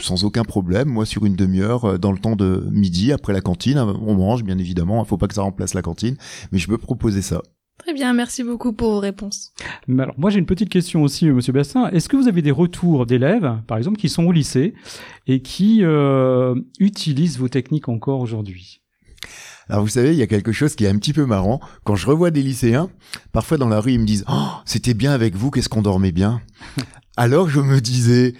sans 0.00 0.24
aucun 0.24 0.44
problème. 0.44 0.88
Moi 0.88 1.06
sur 1.06 1.24
une 1.24 1.34
demi-heure, 1.34 1.98
dans 1.98 2.12
le 2.12 2.18
temps 2.18 2.36
de 2.36 2.66
midi 2.70 3.12
après 3.12 3.32
la 3.32 3.40
cantine, 3.40 3.78
on 3.78 4.14
mange 4.14 4.44
bien 4.44 4.58
évidemment. 4.58 5.02
Il 5.02 5.08
faut 5.08 5.18
pas 5.18 5.28
que 5.28 5.34
ça 5.34 5.42
remplace 5.42 5.74
la 5.74 5.82
cantine, 5.82 6.16
mais 6.52 6.58
je 6.58 6.68
peux 6.68 6.78
proposer 6.78 7.22
ça. 7.22 7.42
Très 7.78 7.92
bien, 7.92 8.12
merci 8.14 8.44
beaucoup 8.44 8.72
pour 8.72 8.92
vos 8.92 9.00
réponses. 9.00 9.52
Alors, 9.88 10.14
moi, 10.16 10.30
j'ai 10.30 10.38
une 10.38 10.46
petite 10.46 10.70
question 10.70 11.02
aussi, 11.02 11.26
Monsieur 11.30 11.52
Bassin. 11.52 11.88
Est-ce 11.88 12.08
que 12.08 12.16
vous 12.16 12.28
avez 12.28 12.40
des 12.40 12.50
retours 12.50 13.04
d'élèves, 13.04 13.58
par 13.66 13.76
exemple, 13.76 13.98
qui 13.98 14.08
sont 14.08 14.24
au 14.24 14.32
lycée 14.32 14.74
et 15.26 15.42
qui 15.42 15.80
euh, 15.82 16.54
utilisent 16.78 17.38
vos 17.38 17.48
techniques 17.48 17.88
encore 17.88 18.20
aujourd'hui? 18.20 18.80
Alors 19.68 19.82
vous 19.82 19.88
savez, 19.88 20.12
il 20.12 20.18
y 20.18 20.22
a 20.22 20.26
quelque 20.26 20.52
chose 20.52 20.74
qui 20.74 20.84
est 20.84 20.88
un 20.88 20.98
petit 20.98 21.14
peu 21.14 21.24
marrant. 21.24 21.60
Quand 21.84 21.96
je 21.96 22.06
revois 22.06 22.30
des 22.30 22.42
lycéens, 22.42 22.90
parfois 23.32 23.56
dans 23.56 23.68
la 23.68 23.80
rue, 23.80 23.92
ils 23.92 24.00
me 24.00 24.04
disent 24.04 24.24
oh, 24.28 24.48
c'était 24.66 24.92
bien 24.92 25.12
avec 25.12 25.34
vous, 25.34 25.50
qu'est-ce 25.50 25.70
qu'on 25.70 25.82
dormait 25.82 26.12
bien?" 26.12 26.42
Alors 27.16 27.48
je 27.48 27.60
me 27.60 27.80
disais 27.80 28.34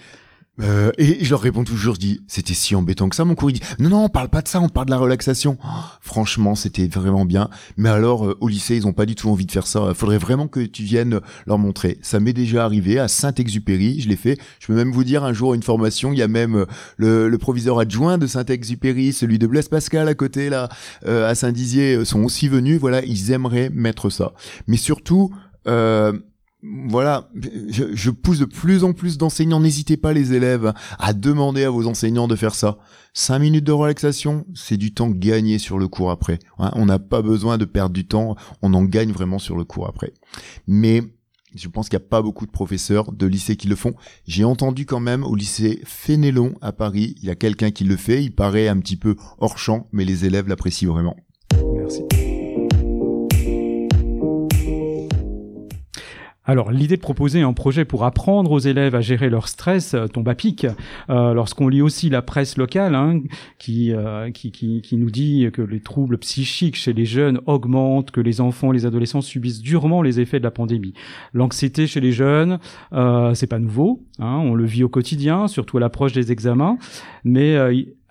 euh, 0.61 0.91
et 0.97 1.23
je 1.23 1.29
leur 1.29 1.41
réponds 1.41 1.63
toujours, 1.63 1.95
je 1.95 1.99
dis, 1.99 2.21
c'était 2.27 2.53
si 2.53 2.75
embêtant 2.75 3.09
que 3.09 3.15
ça, 3.15 3.25
mon 3.25 3.35
cours. 3.35 3.49
Il 3.49 3.53
dit, 3.53 3.61
non, 3.79 3.89
non, 3.89 4.03
on 4.05 4.09
parle 4.09 4.29
pas 4.29 4.41
de 4.41 4.47
ça, 4.47 4.61
on 4.61 4.69
parle 4.69 4.85
de 4.87 4.91
la 4.91 4.97
relaxation. 4.97 5.57
Oh, 5.63 5.67
franchement, 6.01 6.55
c'était 6.55 6.87
vraiment 6.87 7.25
bien. 7.25 7.49
Mais 7.77 7.89
alors, 7.89 8.25
euh, 8.25 8.37
au 8.39 8.47
lycée, 8.47 8.75
ils 8.75 8.87
ont 8.87 8.93
pas 8.93 9.05
du 9.05 9.15
tout 9.15 9.29
envie 9.29 9.45
de 9.45 9.51
faire 9.51 9.67
ça. 9.67 9.93
Faudrait 9.93 10.17
vraiment 10.17 10.47
que 10.47 10.61
tu 10.61 10.83
viennes 10.83 11.19
leur 11.45 11.57
montrer. 11.57 11.97
Ça 12.01 12.19
m'est 12.19 12.33
déjà 12.33 12.63
arrivé 12.63 12.99
à 12.99 13.07
Saint-Exupéry, 13.07 13.99
je 13.99 14.09
l'ai 14.09 14.15
fait. 14.15 14.37
Je 14.59 14.67
peux 14.67 14.75
même 14.75 14.91
vous 14.91 15.03
dire, 15.03 15.23
un 15.23 15.33
jour, 15.33 15.53
une 15.53 15.63
formation, 15.63 16.13
il 16.13 16.19
y 16.19 16.23
a 16.23 16.27
même 16.27 16.55
euh, 16.55 16.65
le, 16.97 17.27
le 17.27 17.37
proviseur 17.37 17.79
adjoint 17.79 18.17
de 18.17 18.27
Saint-Exupéry, 18.27 19.13
celui 19.13 19.39
de 19.39 19.47
Blaise 19.47 19.67
Pascal 19.67 20.07
à 20.07 20.13
côté, 20.13 20.49
là, 20.49 20.69
à 21.05 21.35
Saint-Dizier, 21.35 22.05
sont 22.05 22.23
aussi 22.23 22.47
venus. 22.47 22.79
Voilà, 22.79 23.03
ils 23.03 23.31
aimeraient 23.31 23.69
mettre 23.73 24.09
ça. 24.09 24.33
Mais 24.67 24.77
surtout, 24.77 25.31
euh, 25.67 26.13
voilà, 26.87 27.29
je, 27.69 28.09
pousse 28.09 28.39
de 28.39 28.45
plus 28.45 28.83
en 28.83 28.93
plus 28.93 29.17
d'enseignants. 29.17 29.59
N'hésitez 29.59 29.97
pas 29.97 30.13
les 30.13 30.33
élèves 30.33 30.73
à 30.99 31.13
demander 31.13 31.63
à 31.63 31.69
vos 31.69 31.87
enseignants 31.87 32.27
de 32.27 32.35
faire 32.35 32.55
ça. 32.55 32.77
Cinq 33.13 33.39
minutes 33.39 33.63
de 33.63 33.71
relaxation, 33.71 34.45
c'est 34.53 34.77
du 34.77 34.93
temps 34.93 35.09
gagné 35.09 35.57
sur 35.57 35.77
le 35.77 35.87
cours 35.87 36.11
après. 36.11 36.39
Hein. 36.59 36.71
on 36.73 36.85
n'a 36.85 36.99
pas 36.99 37.21
besoin 37.21 37.57
de 37.57 37.65
perdre 37.65 37.93
du 37.93 38.05
temps, 38.05 38.35
on 38.61 38.73
en 38.73 38.83
gagne 38.83 39.11
vraiment 39.11 39.39
sur 39.39 39.57
le 39.57 39.63
cours 39.63 39.87
après. 39.87 40.13
Mais 40.67 41.01
je 41.55 41.67
pense 41.69 41.87
qu'il 41.87 41.97
n'y 41.97 42.03
a 42.03 42.09
pas 42.09 42.21
beaucoup 42.21 42.45
de 42.45 42.51
professeurs 42.51 43.11
de 43.11 43.25
lycée 43.25 43.55
qui 43.55 43.67
le 43.67 43.75
font. 43.75 43.93
J'ai 44.27 44.43
entendu 44.43 44.85
quand 44.85 44.99
même 44.99 45.23
au 45.23 45.35
lycée 45.35 45.81
Fénélon 45.85 46.55
à 46.61 46.73
Paris, 46.73 47.15
il 47.21 47.27
y 47.27 47.31
a 47.31 47.35
quelqu'un 47.35 47.71
qui 47.71 47.85
le 47.85 47.95
fait. 47.95 48.23
Il 48.23 48.35
paraît 48.35 48.67
un 48.67 48.79
petit 48.79 48.97
peu 48.97 49.15
hors 49.39 49.57
champ, 49.57 49.87
mais 49.91 50.05
les 50.05 50.25
élèves 50.25 50.47
l'apprécient 50.47 50.91
vraiment. 50.91 51.15
Merci. 51.73 52.01
Alors 56.45 56.71
l'idée 56.71 56.95
de 56.95 57.01
proposer 57.01 57.41
un 57.41 57.53
projet 57.53 57.85
pour 57.85 58.03
apprendre 58.03 58.51
aux 58.51 58.59
élèves 58.59 58.93
à 58.95 59.01
gérer 59.01 59.29
leur 59.29 59.47
stress 59.47 59.93
euh, 59.93 60.07
tombe 60.07 60.29
à 60.29 60.35
pic. 60.35 60.67
Euh, 61.09 61.33
lorsqu'on 61.33 61.67
lit 61.67 61.81
aussi 61.81 62.09
la 62.09 62.21
presse 62.21 62.57
locale 62.57 62.95
hein, 62.95 63.21
euh, 63.69 64.31
qui, 64.31 64.51
qui, 64.51 64.81
qui, 64.81 64.97
nous 64.97 65.09
dit 65.09 65.49
que 65.51 65.61
les 65.61 65.79
troubles 65.79 66.17
psychiques 66.19 66.75
chez 66.75 66.93
les 66.93 67.05
jeunes 67.05 67.41
augmentent, 67.47 68.11
que 68.11 68.21
les 68.21 68.41
enfants 68.41 68.71
et 68.71 68.75
les 68.75 68.85
adolescents 68.85 69.21
subissent 69.21 69.61
durement 69.61 70.01
les 70.01 70.19
effets 70.19 70.39
de 70.39 70.43
la 70.43 70.51
pandémie. 70.51 70.93
L'anxiété 71.33 71.87
chez 71.87 71.99
les 71.99 72.11
jeunes, 72.11 72.59
euh, 72.93 73.33
c'est 73.33 73.47
pas 73.47 73.59
nouveau, 73.59 74.03
hein, 74.19 74.37
on 74.43 74.53
le 74.53 74.65
vit 74.65 74.83
au 74.83 74.89
quotidien, 74.89 75.47
surtout 75.47 75.77
à 75.77 75.79
l'approche 75.79 76.13
des 76.13 76.31
examens, 76.31 76.77
mais 77.23 77.57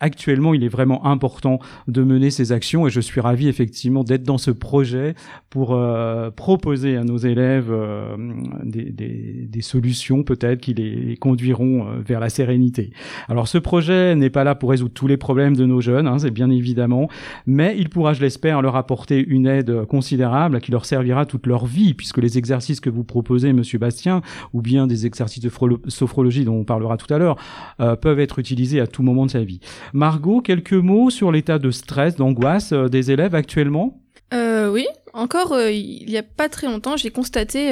actuellement, 0.00 0.54
il 0.54 0.64
est 0.64 0.68
vraiment 0.68 1.06
important 1.06 1.58
de 1.88 2.02
mener 2.02 2.30
ces 2.30 2.52
actions 2.52 2.86
et 2.86 2.90
je 2.90 3.00
suis 3.00 3.20
ravi 3.20 3.48
effectivement 3.48 4.04
d'être 4.04 4.24
dans 4.24 4.38
ce 4.38 4.50
projet 4.50 5.14
pour 5.50 5.74
euh, 5.74 6.30
proposer 6.30 6.96
à 6.96 7.04
nos 7.04 7.16
élèves 7.16 7.70
euh, 7.70 8.16
des, 8.64 9.62
solutions 9.62 10.24
peut-être 10.24 10.60
qui 10.60 10.74
les 10.74 11.16
conduiront 11.16 11.86
euh, 11.86 12.00
vers 12.04 12.20
la 12.20 12.28
sérénité. 12.28 12.90
Alors 13.28 13.48
ce 13.48 13.56
projet 13.56 14.14
n'est 14.14 14.30
pas 14.30 14.44
là 14.44 14.54
pour 14.54 14.70
résoudre 14.70 14.92
tous 14.92 15.06
les 15.06 15.16
problèmes 15.16 15.56
de 15.56 15.64
nos 15.64 15.80
jeunes, 15.80 16.06
hein, 16.06 16.18
c'est 16.18 16.30
bien 16.30 16.50
évidemment, 16.50 17.08
mais 17.46 17.74
il 17.78 17.88
pourra, 17.88 18.12
je 18.12 18.20
l'espère, 18.20 18.60
leur 18.60 18.76
apporter 18.76 19.24
une 19.26 19.46
aide 19.46 19.84
considérable 19.86 20.60
qui 20.60 20.70
leur 20.70 20.84
servira 20.84 21.24
toute 21.24 21.46
leur 21.46 21.64
vie 21.64 21.94
puisque 21.94 22.18
les 22.18 22.36
exercices 22.36 22.80
que 22.80 22.90
vous 22.90 23.04
proposez, 23.04 23.52
Monsieur 23.52 23.78
Bastien, 23.78 24.20
ou 24.52 24.60
bien 24.60 24.86
des 24.86 25.06
exercices 25.06 25.42
de 25.42 25.50
sophrologie 25.88 26.44
dont 26.44 26.56
on 26.56 26.64
parlera 26.64 26.96
tout 26.96 27.12
à 27.12 27.18
l'heure, 27.18 27.36
peuvent 27.78 28.20
être 28.20 28.38
utilisés 28.38 28.80
à 28.80 28.86
tout 28.86 29.02
moment 29.02 29.26
de 29.26 29.30
sa 29.30 29.44
vie. 29.44 29.60
Margot, 29.92 30.40
quelques 30.40 30.72
mots 30.72 31.10
sur 31.10 31.30
l'état 31.32 31.58
de 31.58 31.70
stress, 31.70 32.16
d'angoisse 32.16 32.72
euh, 32.72 32.88
des 32.88 33.10
élèves 33.10 33.34
actuellement? 33.34 34.00
Euh, 34.32 34.70
Oui, 34.70 34.86
encore 35.12 35.52
euh, 35.52 35.70
il 35.70 36.06
n'y 36.06 36.16
a 36.16 36.22
pas 36.22 36.48
très 36.48 36.66
longtemps, 36.66 36.96
j'ai 36.96 37.10
constaté 37.10 37.70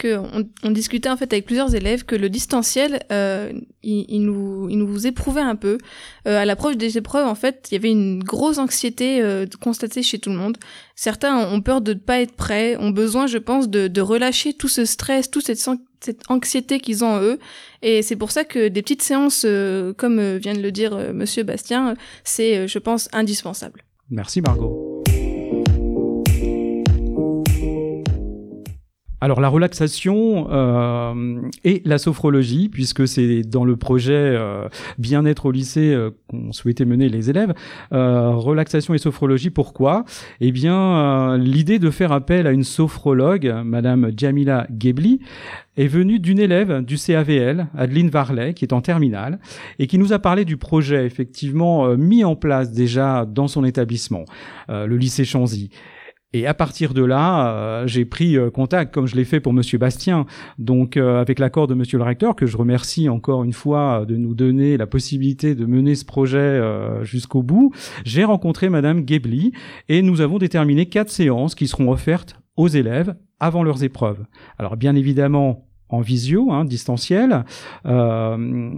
qu'on 0.00 0.48
on 0.62 0.70
discutait 0.70 1.08
en 1.08 1.16
fait 1.16 1.32
avec 1.32 1.46
plusieurs 1.46 1.74
élèves 1.74 2.04
que 2.04 2.16
le 2.16 2.28
distanciel, 2.28 3.00
il, 3.82 4.22
nous, 4.22 4.68
il 4.68 4.78
nous 4.78 5.06
éprouvait 5.06 5.40
un 5.40 5.56
peu. 5.56 5.78
à 6.24 6.44
l'approche 6.44 6.76
des 6.76 6.98
épreuves, 6.98 7.26
en 7.26 7.34
fait, 7.34 7.68
il 7.70 7.74
y 7.74 7.76
avait 7.76 7.90
une 7.90 8.22
grosse 8.22 8.58
anxiété 8.58 9.22
constatée 9.60 10.02
chez 10.02 10.18
tout 10.18 10.30
le 10.30 10.36
monde. 10.36 10.58
Certains 10.96 11.36
ont 11.48 11.60
peur 11.60 11.80
de 11.80 11.94
ne 11.94 11.98
pas 11.98 12.20
être 12.20 12.34
prêts, 12.34 12.76
ont 12.78 12.90
besoin, 12.90 13.26
je 13.26 13.38
pense, 13.38 13.68
de, 13.68 13.88
de 13.88 14.00
relâcher 14.00 14.52
tout 14.52 14.68
ce 14.68 14.84
stress, 14.84 15.30
toute 15.30 15.46
cette 15.46 15.58
cette 16.04 16.22
anxiété 16.30 16.80
qu'ils 16.80 17.02
ont 17.04 17.14
en 17.14 17.22
eux. 17.22 17.38
Et 17.82 18.02
c'est 18.02 18.16
pour 18.16 18.30
ça 18.30 18.44
que 18.44 18.68
des 18.68 18.82
petites 18.82 19.02
séances, 19.02 19.44
euh, 19.44 19.92
comme 19.94 20.18
euh, 20.18 20.36
vient 20.36 20.54
de 20.54 20.60
le 20.60 20.70
dire 20.70 20.94
euh, 20.94 21.12
Monsieur 21.12 21.42
Bastien, 21.42 21.94
c'est, 22.22 22.68
je 22.68 22.78
pense, 22.78 23.08
indispensable. 23.12 23.84
Merci 24.10 24.40
Margot. 24.40 24.93
Alors 29.24 29.40
la 29.40 29.48
relaxation 29.48 30.48
euh, 30.50 31.40
et 31.64 31.80
la 31.86 31.96
sophrologie, 31.96 32.68
puisque 32.68 33.08
c'est 33.08 33.40
dans 33.40 33.64
le 33.64 33.74
projet 33.74 34.12
euh, 34.12 34.68
bien-être 34.98 35.46
au 35.46 35.50
lycée 35.50 35.94
euh, 35.94 36.10
qu'on 36.28 36.52
souhaitait 36.52 36.84
mener 36.84 37.08
les 37.08 37.30
élèves. 37.30 37.54
relaxation 37.90 38.92
et 38.92 38.98
sophrologie, 38.98 39.48
pourquoi? 39.48 40.04
Eh 40.42 40.52
bien, 40.52 41.38
l'idée 41.38 41.78
de 41.78 41.88
faire 41.88 42.12
appel 42.12 42.46
à 42.46 42.50
une 42.50 42.64
sophrologue, 42.64 43.50
Madame 43.64 44.10
Jamila 44.14 44.66
Gebli, 44.78 45.20
est 45.78 45.86
venue 45.86 46.18
d'une 46.18 46.38
élève 46.38 46.84
du 46.84 46.98
CAVL, 46.98 47.68
Adeline 47.78 48.10
Varlet, 48.10 48.52
qui 48.52 48.66
est 48.66 48.74
en 48.74 48.82
terminale, 48.82 49.38
et 49.78 49.86
qui 49.86 49.96
nous 49.96 50.12
a 50.12 50.18
parlé 50.18 50.44
du 50.44 50.58
projet 50.58 51.06
effectivement 51.06 51.96
mis 51.96 52.24
en 52.24 52.36
place 52.36 52.72
déjà 52.72 53.24
dans 53.24 53.48
son 53.48 53.64
établissement, 53.64 54.26
le 54.68 54.96
lycée 54.98 55.24
Chanzy. 55.24 55.70
Et 56.34 56.48
à 56.48 56.52
partir 56.52 56.94
de 56.94 57.04
là, 57.04 57.54
euh, 57.54 57.86
j'ai 57.86 58.04
pris 58.04 58.36
euh, 58.36 58.50
contact, 58.50 58.92
comme 58.92 59.06
je 59.06 59.14
l'ai 59.14 59.24
fait 59.24 59.38
pour 59.38 59.52
Monsieur 59.52 59.78
Bastien, 59.78 60.26
donc 60.58 60.96
euh, 60.96 61.20
avec 61.20 61.38
l'accord 61.38 61.68
de 61.68 61.74
Monsieur 61.74 61.96
le 61.96 62.02
recteur, 62.02 62.34
que 62.34 62.44
je 62.44 62.56
remercie 62.56 63.08
encore 63.08 63.44
une 63.44 63.52
fois 63.52 64.04
de 64.04 64.16
nous 64.16 64.34
donner 64.34 64.76
la 64.76 64.88
possibilité 64.88 65.54
de 65.54 65.64
mener 65.64 65.94
ce 65.94 66.04
projet 66.04 66.60
jusqu'au 67.02 67.42
bout. 67.42 67.72
J'ai 68.04 68.24
rencontré 68.24 68.68
Madame 68.68 69.08
Gebli 69.08 69.52
et 69.88 70.02
nous 70.02 70.20
avons 70.20 70.38
déterminé 70.38 70.86
quatre 70.86 71.10
séances 71.10 71.54
qui 71.54 71.68
seront 71.68 71.92
offertes 71.92 72.36
aux 72.56 72.68
élèves 72.68 73.14
avant 73.38 73.62
leurs 73.62 73.84
épreuves. 73.84 74.24
Alors 74.58 74.76
bien 74.76 74.96
évidemment, 74.96 75.68
en 75.88 76.00
visio, 76.00 76.50
hein, 76.50 76.64
distanciel, 76.64 77.44
euh, 77.86 78.72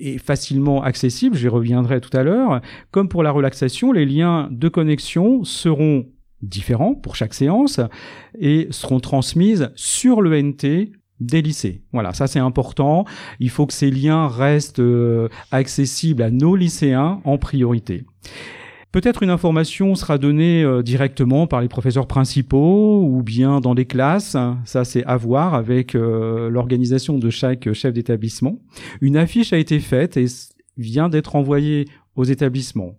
et 0.00 0.18
facilement 0.18 0.82
accessible, 0.82 1.36
j'y 1.36 1.48
reviendrai 1.48 2.00
tout 2.00 2.14
à 2.16 2.22
l'heure. 2.22 2.60
Comme 2.90 3.08
pour 3.08 3.22
la 3.22 3.30
relaxation, 3.30 3.92
les 3.92 4.04
liens 4.04 4.48
de 4.50 4.68
connexion 4.68 5.44
seront 5.44 6.06
différents 6.42 6.94
pour 6.94 7.16
chaque 7.16 7.34
séance 7.34 7.80
et 8.38 8.68
seront 8.70 9.00
transmises 9.00 9.70
sur 9.74 10.20
le 10.20 10.40
NT 10.40 10.92
des 11.20 11.42
lycées. 11.42 11.82
Voilà, 11.92 12.12
ça 12.12 12.26
c'est 12.26 12.38
important. 12.38 13.04
Il 13.40 13.50
faut 13.50 13.66
que 13.66 13.72
ces 13.72 13.90
liens 13.90 14.28
restent 14.28 14.78
euh, 14.78 15.28
accessibles 15.50 16.22
à 16.22 16.30
nos 16.30 16.54
lycéens 16.54 17.20
en 17.24 17.38
priorité. 17.38 18.04
Peut-être 18.90 19.22
une 19.22 19.30
information 19.30 19.94
sera 19.94 20.16
donnée 20.16 20.62
euh, 20.62 20.82
directement 20.82 21.46
par 21.46 21.60
les 21.60 21.68
professeurs 21.68 22.06
principaux 22.06 23.02
ou 23.02 23.22
bien 23.22 23.60
dans 23.60 23.74
les 23.74 23.84
classes. 23.84 24.36
Ça, 24.64 24.84
c'est 24.84 25.04
à 25.04 25.16
voir 25.16 25.54
avec 25.54 25.94
euh, 25.94 26.48
l'organisation 26.48 27.18
de 27.18 27.28
chaque 27.30 27.72
chef 27.74 27.92
d'établissement. 27.92 28.60
Une 29.00 29.16
affiche 29.16 29.52
a 29.52 29.58
été 29.58 29.80
faite 29.80 30.16
et 30.16 30.26
vient 30.78 31.08
d'être 31.08 31.36
envoyée 31.36 31.86
aux 32.18 32.24
établissements. 32.24 32.96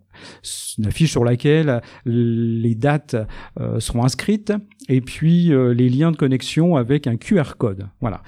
Une 0.78 0.86
affiche 0.86 1.12
sur 1.12 1.24
laquelle 1.24 1.82
les 2.06 2.74
dates 2.74 3.16
euh, 3.60 3.78
seront 3.78 4.02
inscrites 4.02 4.52
et 4.88 5.00
puis 5.02 5.52
euh, 5.52 5.72
les 5.74 5.88
liens 5.88 6.10
de 6.10 6.16
connexion 6.16 6.76
avec 6.76 7.06
un 7.06 7.16
QR 7.16 7.56
code. 7.58 7.86
Voilà. 8.00 8.22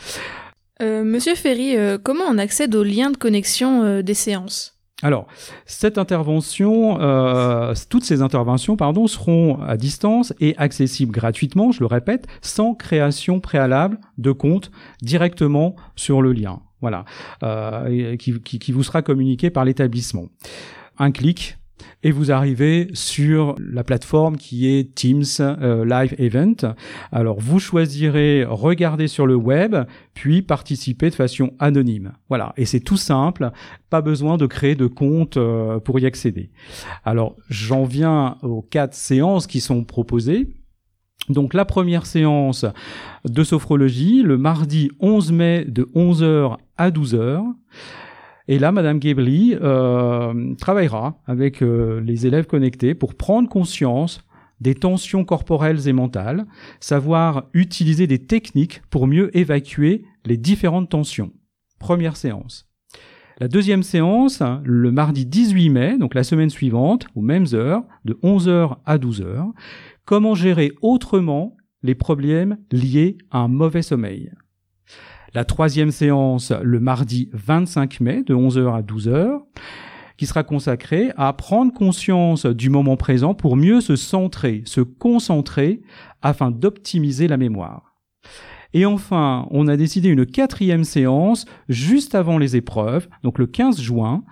Euh, 0.82 1.02
Monsieur 1.02 1.34
Ferry, 1.34 1.76
comment 2.04 2.24
on 2.28 2.38
accède 2.38 2.74
aux 2.74 2.84
liens 2.84 3.10
de 3.10 3.16
connexion 3.16 4.02
des 4.02 4.14
séances? 4.14 4.78
Alors, 5.04 5.26
cette 5.66 5.98
intervention, 5.98 6.98
toutes 7.88 8.04
ces 8.04 8.22
interventions, 8.22 8.76
pardon, 8.76 9.08
seront 9.08 9.60
à 9.62 9.76
distance 9.76 10.32
et 10.38 10.54
accessibles 10.58 11.12
gratuitement, 11.12 11.72
je 11.72 11.80
le 11.80 11.86
répète, 11.86 12.26
sans 12.40 12.74
création 12.74 13.40
préalable 13.40 13.98
de 14.18 14.30
compte 14.30 14.70
directement 15.00 15.74
sur 15.96 16.22
le 16.22 16.32
lien. 16.32 16.60
Voilà, 16.80 17.04
qui, 18.18 18.40
qui, 18.40 18.72
vous 18.72 18.82
sera 18.82 19.02
communiqué 19.02 19.50
par 19.50 19.64
l'établissement 19.64 20.26
un 20.98 21.10
clic 21.10 21.58
et 22.02 22.10
vous 22.10 22.32
arrivez 22.32 22.88
sur 22.94 23.54
la 23.58 23.84
plateforme 23.84 24.36
qui 24.36 24.68
est 24.68 24.94
Teams 24.94 25.24
euh, 25.40 25.84
Live 25.84 26.14
Event. 26.18 26.74
Alors 27.10 27.40
vous 27.40 27.58
choisirez 27.58 28.44
regarder 28.44 29.08
sur 29.08 29.26
le 29.26 29.36
web, 29.36 29.76
puis 30.14 30.42
participer 30.42 31.10
de 31.10 31.14
façon 31.14 31.52
anonyme. 31.58 32.12
Voilà, 32.28 32.52
et 32.56 32.64
c'est 32.64 32.80
tout 32.80 32.96
simple, 32.96 33.50
pas 33.90 34.00
besoin 34.00 34.36
de 34.36 34.46
créer 34.46 34.74
de 34.74 34.86
compte 34.86 35.36
euh, 35.36 35.78
pour 35.78 35.98
y 36.00 36.06
accéder. 36.06 36.50
Alors 37.04 37.36
j'en 37.48 37.84
viens 37.84 38.36
aux 38.42 38.62
quatre 38.62 38.94
séances 38.94 39.46
qui 39.46 39.60
sont 39.60 39.84
proposées. 39.84 40.48
Donc 41.28 41.54
la 41.54 41.64
première 41.64 42.04
séance 42.04 42.66
de 43.24 43.44
sophrologie 43.44 44.22
le 44.22 44.38
mardi 44.38 44.90
11 44.98 45.32
mai 45.32 45.64
de 45.68 45.84
11h 45.94 46.56
à 46.76 46.90
12h. 46.90 47.44
Et 48.52 48.58
là, 48.58 48.70
Madame 48.70 49.00
Gebli 49.00 49.56
euh, 49.62 50.54
travaillera 50.56 51.16
avec 51.26 51.62
euh, 51.62 52.02
les 52.02 52.26
élèves 52.26 52.46
connectés 52.46 52.94
pour 52.94 53.14
prendre 53.14 53.48
conscience 53.48 54.26
des 54.60 54.74
tensions 54.74 55.24
corporelles 55.24 55.88
et 55.88 55.94
mentales, 55.94 56.44
savoir 56.78 57.46
utiliser 57.54 58.06
des 58.06 58.18
techniques 58.18 58.82
pour 58.90 59.06
mieux 59.06 59.34
évacuer 59.34 60.04
les 60.26 60.36
différentes 60.36 60.90
tensions. 60.90 61.32
Première 61.78 62.18
séance. 62.18 62.68
La 63.38 63.48
deuxième 63.48 63.82
séance, 63.82 64.42
le 64.64 64.92
mardi 64.92 65.24
18 65.24 65.70
mai, 65.70 65.96
donc 65.96 66.14
la 66.14 66.22
semaine 66.22 66.50
suivante, 66.50 67.06
aux 67.14 67.22
mêmes 67.22 67.46
heures, 67.54 67.84
de 68.04 68.18
11h 68.22 68.76
à 68.84 68.98
12h, 68.98 69.50
comment 70.04 70.34
gérer 70.34 70.72
autrement 70.82 71.56
les 71.82 71.94
problèmes 71.94 72.58
liés 72.70 73.16
à 73.30 73.38
un 73.38 73.48
mauvais 73.48 73.80
sommeil? 73.80 74.30
La 75.34 75.46
troisième 75.46 75.92
séance, 75.92 76.52
le 76.62 76.78
mardi 76.78 77.30
25 77.32 78.00
mai, 78.00 78.22
de 78.22 78.34
11h 78.34 78.76
à 78.76 78.82
12h, 78.82 79.40
qui 80.18 80.26
sera 80.26 80.42
consacrée 80.42 81.10
à 81.16 81.32
prendre 81.32 81.72
conscience 81.72 82.44
du 82.44 82.68
moment 82.68 82.98
présent 82.98 83.32
pour 83.32 83.56
mieux 83.56 83.80
se 83.80 83.96
centrer, 83.96 84.62
se 84.66 84.82
concentrer 84.82 85.80
afin 86.20 86.50
d'optimiser 86.50 87.28
la 87.28 87.38
mémoire. 87.38 87.94
Et 88.74 88.84
enfin, 88.84 89.46
on 89.50 89.68
a 89.68 89.78
décidé 89.78 90.10
une 90.10 90.26
quatrième 90.26 90.84
séance 90.84 91.46
juste 91.66 92.14
avant 92.14 92.36
les 92.36 92.54
épreuves, 92.54 93.08
donc 93.22 93.38
le 93.38 93.46
15 93.46 93.80
juin, 93.80 94.24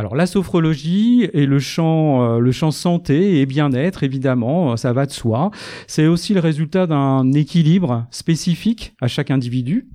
Alors 0.00 0.14
la 0.14 0.26
sophrologie 0.26 1.28
et 1.32 1.44
le 1.44 1.58
champ, 1.58 2.22
euh, 2.22 2.38
le 2.38 2.52
champ 2.52 2.70
santé 2.70 3.40
et 3.40 3.46
bien-être, 3.46 4.04
évidemment, 4.04 4.72
euh, 4.72 4.76
ça 4.76 4.92
va 4.92 5.06
de 5.06 5.10
soi. 5.10 5.50
C'est 5.88 6.06
aussi 6.06 6.34
le 6.34 6.40
résultat 6.40 6.86
d'un 6.86 7.32
équilibre 7.32 8.06
spécifique 8.12 8.94
à 9.00 9.08
chaque 9.08 9.32
individu. 9.32 9.88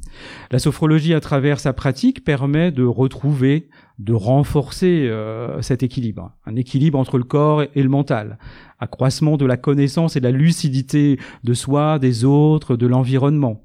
La 0.51 0.59
sophrologie, 0.59 1.13
à 1.13 1.21
travers 1.21 1.61
sa 1.61 1.71
pratique, 1.71 2.25
permet 2.25 2.69
de 2.73 2.83
retrouver, 2.83 3.69
de 3.97 4.11
renforcer 4.11 5.07
euh, 5.07 5.61
cet 5.61 5.83
équilibre, 5.83 6.33
un 6.45 6.57
équilibre 6.57 6.99
entre 6.99 7.17
le 7.17 7.23
corps 7.23 7.63
et 7.63 7.81
le 7.81 7.89
mental, 7.89 8.37
accroissement 8.79 9.37
de 9.37 9.45
la 9.45 9.55
connaissance 9.55 10.17
et 10.17 10.19
de 10.19 10.25
la 10.25 10.31
lucidité 10.31 11.17
de 11.45 11.53
soi, 11.53 11.97
des 11.97 12.25
autres, 12.25 12.75
de 12.75 12.87
l'environnement. 12.87 13.63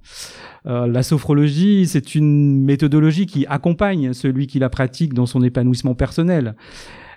Euh, 0.68 0.87
la 0.87 1.02
sophrologie, 1.02 1.87
c'est 1.87 2.14
une 2.14 2.62
méthodologie 2.64 3.26
qui 3.26 3.46
accompagne 3.46 4.12
celui 4.12 4.46
qui 4.46 4.58
la 4.58 4.68
pratique 4.68 5.14
dans 5.14 5.26
son 5.26 5.42
épanouissement 5.42 5.94
personnel. 5.94 6.56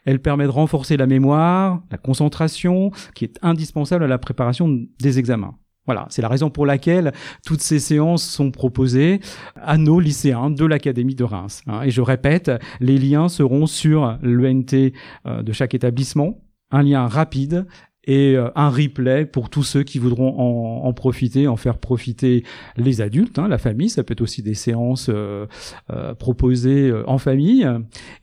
Elle 0.05 0.19
permet 0.19 0.45
de 0.45 0.49
renforcer 0.49 0.97
la 0.97 1.05
mémoire, 1.05 1.81
la 1.91 1.97
concentration, 1.97 2.91
qui 3.13 3.25
est 3.25 3.37
indispensable 3.41 4.03
à 4.03 4.07
la 4.07 4.17
préparation 4.17 4.79
des 4.99 5.19
examens. 5.19 5.55
Voilà, 5.85 6.05
c'est 6.09 6.21
la 6.21 6.27
raison 6.27 6.49
pour 6.49 6.65
laquelle 6.65 7.11
toutes 7.45 7.61
ces 7.61 7.79
séances 7.79 8.23
sont 8.23 8.51
proposées 8.51 9.19
à 9.55 9.77
nos 9.77 9.99
lycéens 9.99 10.51
de 10.51 10.65
l'Académie 10.65 11.15
de 11.15 11.23
Reims. 11.23 11.63
Hein. 11.67 11.81
Et 11.83 11.91
je 11.91 12.01
répète, 12.01 12.51
les 12.79 12.97
liens 12.97 13.29
seront 13.29 13.65
sur 13.65 14.17
l'ENT 14.21 14.91
euh, 15.25 15.41
de 15.41 15.51
chaque 15.51 15.73
établissement, 15.73 16.39
un 16.69 16.83
lien 16.83 17.07
rapide 17.07 17.65
et 18.05 18.35
euh, 18.35 18.49
un 18.55 18.69
replay 18.69 19.25
pour 19.25 19.49
tous 19.49 19.63
ceux 19.63 19.83
qui 19.83 19.99
voudront 19.99 20.39
en, 20.39 20.87
en 20.87 20.93
profiter, 20.93 21.47
en 21.47 21.55
faire 21.55 21.77
profiter 21.77 22.43
les 22.77 23.01
adultes, 23.01 23.37
hein, 23.37 23.47
la 23.47 23.57
famille. 23.57 23.89
Ça 23.89 24.03
peut 24.03 24.13
être 24.13 24.21
aussi 24.21 24.41
des 24.41 24.53
séances 24.53 25.09
euh, 25.09 25.45
euh 25.91 26.15
proposées 26.15 26.89
euh, 26.89 27.03
en 27.07 27.17
famille. 27.17 27.67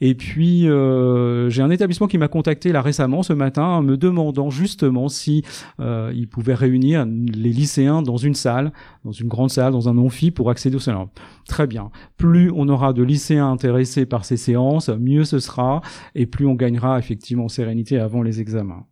Et 0.01 0.14
puis 0.14 0.62
j'ai 0.62 1.62
un 1.62 1.71
établissement 1.71 2.07
qui 2.07 2.19
m'a 2.19 2.29
contacté 2.29 2.73
là 2.73 2.83
récemment 2.83 3.23
ce 3.23 3.33
matin, 3.33 3.83
me 3.83 3.97
demandant 3.97 4.51
justement 4.51 5.09
si 5.09 5.43
il 5.79 6.29
pouvait 6.29 6.55
réunir 6.55 7.07
les 7.07 7.51
lycéens 7.51 8.03
dans 8.03 8.17
une 8.17 8.35
salle, 8.35 8.73
dans 9.05 9.12
une 9.12 9.29
grande 9.29 9.51
salle, 9.51 9.73
dans 9.73 9.88
un 9.88 9.99
amphi 9.99 10.31
pour 10.31 10.51
accéder 10.51 10.77
au 10.77 10.81
salon. 10.81 11.09
Très 11.49 11.67
bien. 11.67 11.91
Plus 12.17 12.51
on 12.55 12.69
aura 12.69 12.93
de 12.93 13.03
lycéens 13.03 13.51
intéressés 13.51 14.07
par 14.07 14.25
ces 14.25 14.37
séances, 14.37 14.88
mieux 14.88 15.25
ce 15.25 15.38
sera, 15.38 15.81
et 16.14 16.27
plus 16.27 16.47
on 16.47 16.55
gagnera 16.55 16.99
effectivement 16.99 17.45
en 17.45 17.49
sérénité 17.49 17.99
avant 17.99 18.23
les 18.23 18.41
examens. 18.41 18.87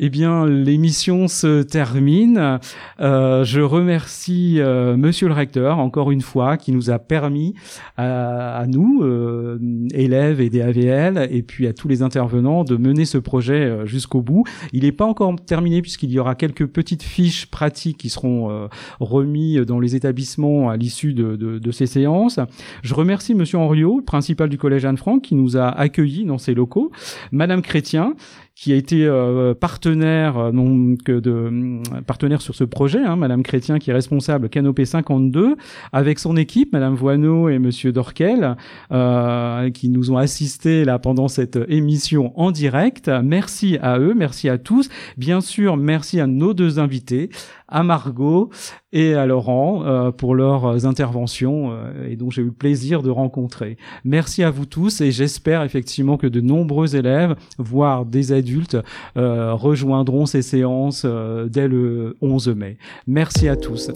Eh 0.00 0.10
bien, 0.10 0.46
l'émission 0.46 1.26
se 1.26 1.62
termine. 1.62 2.60
Euh, 3.00 3.42
je 3.42 3.60
remercie 3.60 4.60
euh, 4.60 4.96
Monsieur 4.96 5.26
le 5.26 5.34
recteur 5.34 5.78
encore 5.78 6.12
une 6.12 6.20
fois 6.20 6.56
qui 6.56 6.70
nous 6.70 6.90
a 6.90 7.00
permis 7.00 7.54
à, 7.96 8.64
nous, 8.68 9.02
euh, 9.02 9.58
élèves 9.92 10.40
et 10.40 10.50
des 10.50 10.60
AVL, 10.60 11.26
et 11.32 11.42
puis 11.42 11.66
à 11.66 11.72
tous 11.72 11.88
les 11.88 12.02
intervenants 12.02 12.62
de 12.62 12.76
mener 12.76 13.06
ce 13.06 13.18
projet 13.18 13.64
euh, 13.64 13.86
jusqu'au 13.86 14.22
bout. 14.22 14.44
Il 14.72 14.84
n'est 14.84 14.92
pas 14.92 15.04
encore 15.04 15.34
terminé 15.34 15.82
puisqu'il 15.82 16.12
y 16.12 16.20
aura 16.20 16.36
quelques 16.36 16.66
petites 16.66 17.02
fiches 17.02 17.46
pratiques 17.46 17.98
qui 17.98 18.08
seront 18.08 18.52
euh, 18.52 18.68
remises 19.00 19.62
dans 19.62 19.80
les 19.80 19.96
établissements 19.96 20.70
à 20.70 20.76
l'issue 20.76 21.12
de, 21.12 21.34
de, 21.34 21.58
de, 21.58 21.70
ces 21.72 21.86
séances. 21.86 22.38
Je 22.84 22.94
remercie 22.94 23.34
Monsieur 23.34 23.58
Henriot, 23.58 24.00
principal 24.02 24.48
du 24.48 24.58
collège 24.58 24.84
Anne-Franck, 24.84 25.22
qui 25.22 25.34
nous 25.34 25.56
a 25.56 25.66
accueillis 25.68 26.24
dans 26.24 26.38
ses 26.38 26.54
locaux, 26.54 26.92
Madame 27.32 27.62
Chrétien 27.62 28.14
qui 28.58 28.72
a 28.72 28.76
été 28.76 29.06
euh, 29.06 29.54
partenaire 29.54 30.36
euh, 30.36 30.50
donc 30.50 31.04
de 31.04 31.30
euh, 31.30 31.80
partenaire 32.08 32.42
sur 32.42 32.56
ce 32.56 32.64
projet, 32.64 32.98
hein, 32.98 33.14
Madame 33.14 33.44
Chrétien 33.44 33.78
qui 33.78 33.90
est 33.90 33.92
responsable 33.92 34.48
Canopé 34.48 34.84
52, 34.84 35.56
avec 35.92 36.18
son 36.18 36.36
équipe, 36.36 36.72
Madame 36.72 36.96
Voineau 36.96 37.48
et 37.48 37.60
Monsieur 37.60 37.92
Dorquel, 37.92 38.56
euh, 38.90 39.70
qui 39.70 39.88
nous 39.88 40.10
ont 40.10 40.16
assistés 40.16 40.84
là 40.84 40.98
pendant 40.98 41.28
cette 41.28 41.56
émission 41.68 42.32
en 42.34 42.50
direct. 42.50 43.08
Merci 43.22 43.78
à 43.80 44.00
eux, 44.00 44.14
merci 44.16 44.48
à 44.48 44.58
tous. 44.58 44.88
Bien 45.16 45.40
sûr, 45.40 45.76
merci 45.76 46.18
à 46.18 46.26
nos 46.26 46.52
deux 46.52 46.80
invités, 46.80 47.30
à 47.68 47.84
Margot 47.84 48.50
et 48.92 49.14
à 49.14 49.26
Laurent 49.26 49.84
euh, 49.84 50.10
pour 50.10 50.34
leurs 50.34 50.86
interventions 50.86 51.70
euh, 51.72 52.08
et 52.08 52.16
dont 52.16 52.30
j'ai 52.30 52.42
eu 52.42 52.46
le 52.46 52.52
plaisir 52.52 53.02
de 53.02 53.10
rencontrer. 53.10 53.76
Merci 54.04 54.42
à 54.42 54.50
vous 54.50 54.66
tous 54.66 55.00
et 55.00 55.10
j'espère 55.10 55.62
effectivement 55.62 56.16
que 56.16 56.26
de 56.26 56.40
nombreux 56.40 56.96
élèves, 56.96 57.34
voire 57.58 58.06
des 58.06 58.32
adultes, 58.32 58.76
euh, 59.16 59.52
rejoindront 59.54 60.26
ces 60.26 60.42
séances 60.42 61.04
dès 61.48 61.68
le 61.68 62.16
11 62.20 62.48
mai. 62.48 62.78
Merci 63.06 63.48
à 63.48 63.56
tous. 63.56 63.90